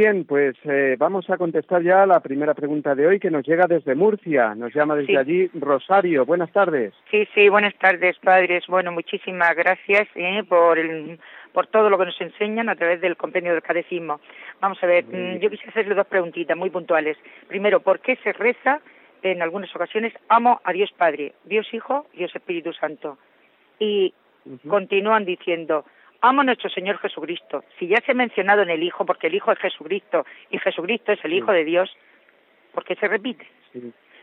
[0.00, 3.66] bien, pues eh, vamos a contestar ya la primera pregunta de hoy que nos llega
[3.66, 4.54] desde Murcia.
[4.54, 6.24] Nos llama desde allí Rosario.
[6.24, 6.94] Buenas tardes.
[7.10, 8.66] Sí, sí, buenas tardes, padres.
[8.66, 10.78] Bueno, muchísimas gracias eh, por,
[11.52, 14.20] por todo lo que nos enseñan a través del convenio del catecismo.
[14.62, 17.18] Vamos a ver, mm, yo quisiera hacerle dos preguntitas muy puntuales.
[17.46, 18.80] Primero, ¿por qué se reza
[19.22, 23.18] en algunas ocasiones amo a Dios Padre, Dios Hijo, Dios Espíritu Santo?
[23.78, 24.14] Y
[24.66, 25.84] continúan diciendo,
[26.22, 27.64] amo a nuestro Señor Jesucristo.
[27.78, 31.12] Si ya se ha mencionado en el Hijo, porque el Hijo es Jesucristo y Jesucristo
[31.12, 31.94] es el Hijo de Dios,
[32.72, 33.46] ¿por qué se repite?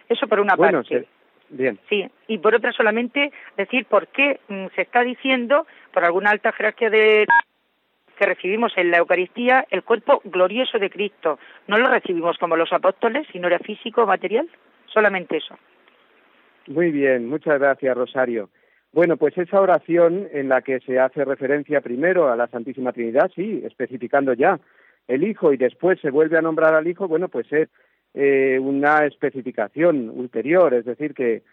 [0.10, 1.02] Eso por una bueno, parte.
[1.02, 1.08] Sí.
[1.50, 1.80] Bien.
[1.88, 6.52] Sí, y por otra solamente decir por qué mm, se está diciendo por alguna alta
[6.52, 7.26] jerarquía de
[8.18, 11.40] que recibimos en la Eucaristía el cuerpo glorioso de Cristo.
[11.68, 14.50] No lo recibimos como los apóstoles, sino era físico, material,
[14.88, 15.56] solamente eso.
[16.66, 18.50] Muy bien, muchas gracias Rosario.
[18.98, 23.30] Bueno, pues esa oración en la que se hace referencia primero a la Santísima Trinidad,
[23.36, 24.60] sí, especificando ya
[25.08, 27.70] el Hijo y después se vuelve a nombrar al Hijo, bueno, pues es
[28.16, 31.44] eh, una especificación ulterior, es decir, que,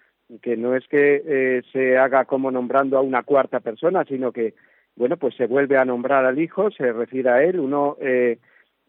[0.40, 4.54] que no es que eh, se haga como nombrando a una cuarta persona, sino que,
[4.96, 8.38] bueno, pues se vuelve a nombrar al Hijo, se refiere a él, uno eh,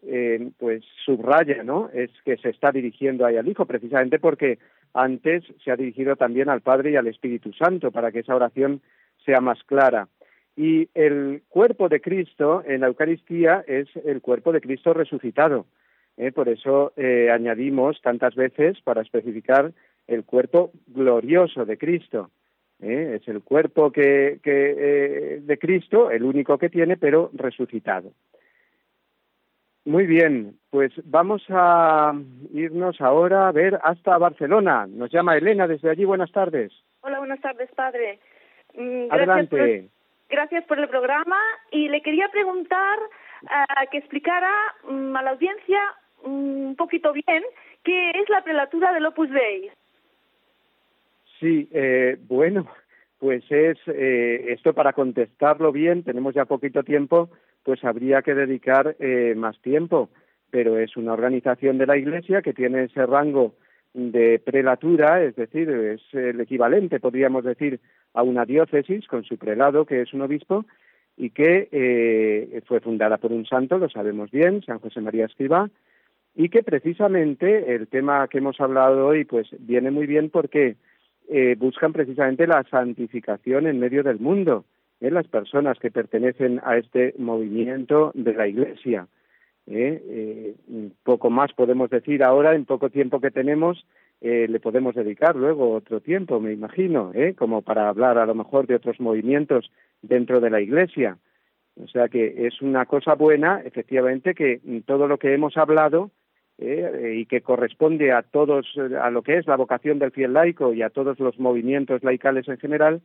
[0.02, 1.90] eh pues subraya, ¿no?
[1.92, 4.56] Es que se está dirigiendo ahí al Hijo, precisamente porque
[4.96, 8.80] antes se ha dirigido también al Padre y al Espíritu Santo para que esa oración
[9.26, 10.08] sea más clara.
[10.56, 15.66] Y el cuerpo de Cristo en la Eucaristía es el cuerpo de Cristo resucitado.
[16.16, 16.32] ¿eh?
[16.32, 19.70] Por eso eh, añadimos tantas veces para especificar
[20.06, 22.30] el cuerpo glorioso de Cristo.
[22.80, 23.18] ¿eh?
[23.20, 24.40] Es el cuerpo que
[25.42, 28.12] de Cristo, el único que tiene, pero resucitado.
[29.86, 32.12] Muy bien, pues vamos a
[32.52, 34.88] irnos ahora a ver hasta Barcelona.
[34.88, 36.04] Nos llama Elena desde allí.
[36.04, 36.72] Buenas tardes.
[37.02, 38.18] Hola, buenas tardes, padre.
[38.74, 39.88] Mm, gracias Adelante.
[40.28, 41.36] gracias por el programa
[41.70, 42.98] y le quería preguntar
[43.44, 44.50] eh, que explicara
[44.90, 45.78] mm, a la audiencia
[46.24, 46.30] mm,
[46.66, 47.44] un poquito bien
[47.84, 49.70] qué es la prelatura del Opus Dei.
[51.38, 52.66] Sí, eh, bueno,
[53.20, 57.30] pues es eh, esto para contestarlo bien, tenemos ya poquito tiempo,
[57.66, 60.08] pues habría que dedicar eh, más tiempo.
[60.52, 63.54] Pero es una organización de la Iglesia que tiene ese rango
[63.92, 67.80] de prelatura, es decir, es el equivalente, podríamos decir,
[68.14, 70.64] a una diócesis con su prelado, que es un obispo,
[71.16, 75.68] y que eh, fue fundada por un santo, lo sabemos bien, San José María Escrivá,
[76.36, 80.76] y que precisamente el tema que hemos hablado hoy pues viene muy bien porque
[81.28, 84.64] eh, buscan precisamente la santificación en medio del mundo.
[85.00, 85.10] ¿eh?
[85.10, 89.08] las personas que pertenecen a este movimiento de la Iglesia.
[89.68, 90.54] Eh, eh
[91.02, 93.84] poco más podemos decir ahora, en poco tiempo que tenemos,
[94.20, 98.66] eh, le podemos dedicar luego otro tiempo, me imagino, como para hablar a lo mejor
[98.66, 99.70] de otros movimientos
[100.02, 101.18] dentro de la Iglesia.
[101.82, 106.10] O sea que es una cosa buena, efectivamente, que todo lo que hemos hablado
[106.58, 108.66] y que corresponde a todos,
[109.02, 112.48] a lo que es la vocación del fiel laico y a todos los movimientos laicales
[112.48, 113.02] en general,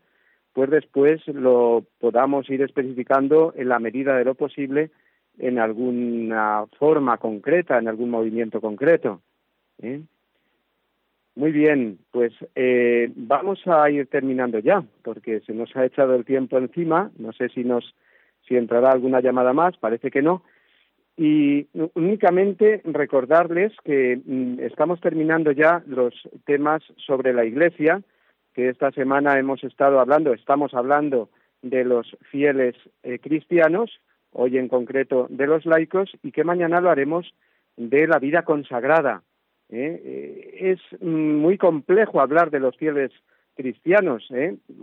[0.53, 4.91] pues después lo podamos ir especificando en la medida de lo posible
[5.39, 9.21] en alguna forma concreta, en algún movimiento concreto.
[9.81, 10.01] ¿eh?
[11.35, 16.25] Muy bien, pues eh, vamos a ir terminando ya, porque se nos ha echado el
[16.25, 17.11] tiempo encima.
[17.17, 17.95] No sé si nos
[18.45, 20.43] si entrará alguna llamada más, parece que no.
[21.15, 26.13] Y únicamente recordarles que mm, estamos terminando ya los
[26.45, 28.01] temas sobre la Iglesia,
[28.53, 31.29] que esta semana hemos estado hablando, estamos hablando
[31.61, 33.99] de los fieles eh, cristianos,
[34.31, 37.33] hoy en concreto de los laicos, y que mañana lo haremos
[37.77, 39.23] de la vida consagrada.
[39.69, 40.01] ¿eh?
[40.03, 43.11] Eh, es mm, muy complejo hablar de los fieles
[43.55, 44.27] cristianos,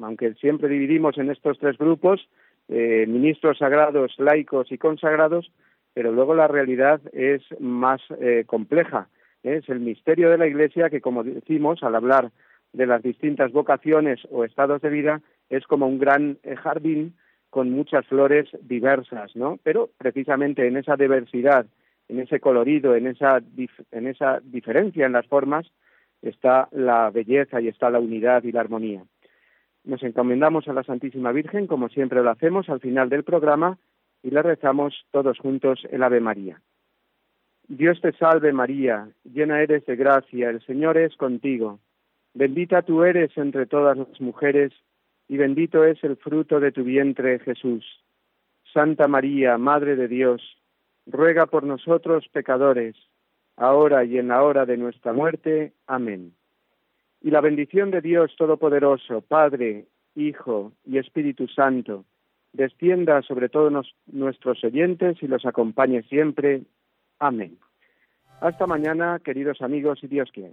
[0.03, 2.29] aunque siempre dividimos en estos tres grupos,
[2.69, 5.51] ministros sagrados, laicos y consagrados,
[5.95, 8.03] pero luego la realidad es más
[8.45, 9.09] compleja.
[9.43, 12.31] Es el misterio de la Iglesia que, como decimos, al hablar
[12.73, 17.15] de las distintas vocaciones o estados de vida es como un gran eh, jardín
[17.51, 19.59] con muchas flores diversas, ¿no?
[19.63, 21.67] Pero precisamente en esa diversidad,
[22.09, 23.43] en ese colorido, en esa,
[23.91, 25.67] en esa diferencia en las formas,
[26.21, 29.03] está la belleza y está la unidad y la armonía.
[29.85, 33.79] Nos encomendamos a la Santísima Virgen, como siempre lo hacemos al final del programa,
[34.23, 36.61] y le rezamos todos juntos el Ave María.
[37.69, 41.79] Dios te salve María, llena eres de gracia, el Señor es contigo
[42.39, 44.71] Bendita tú eres entre todas las mujeres,
[45.27, 47.85] y bendito es el fruto de tu vientre, Jesús.
[48.73, 50.41] Santa María, Madre de Dios,
[51.09, 52.95] ruega por nosotros pecadores,
[53.57, 55.73] ahora y en la hora de nuestra muerte.
[55.89, 56.33] Amén.
[57.23, 62.05] Y la bendición de Dios Todopoderoso, Padre, Hijo y Espíritu Santo,
[62.53, 66.63] descienda sobre todos nuestros oyentes y los acompañe siempre.
[67.19, 67.59] Amén.
[68.41, 70.53] Hasta mañana, queridos amigos, y Dios que.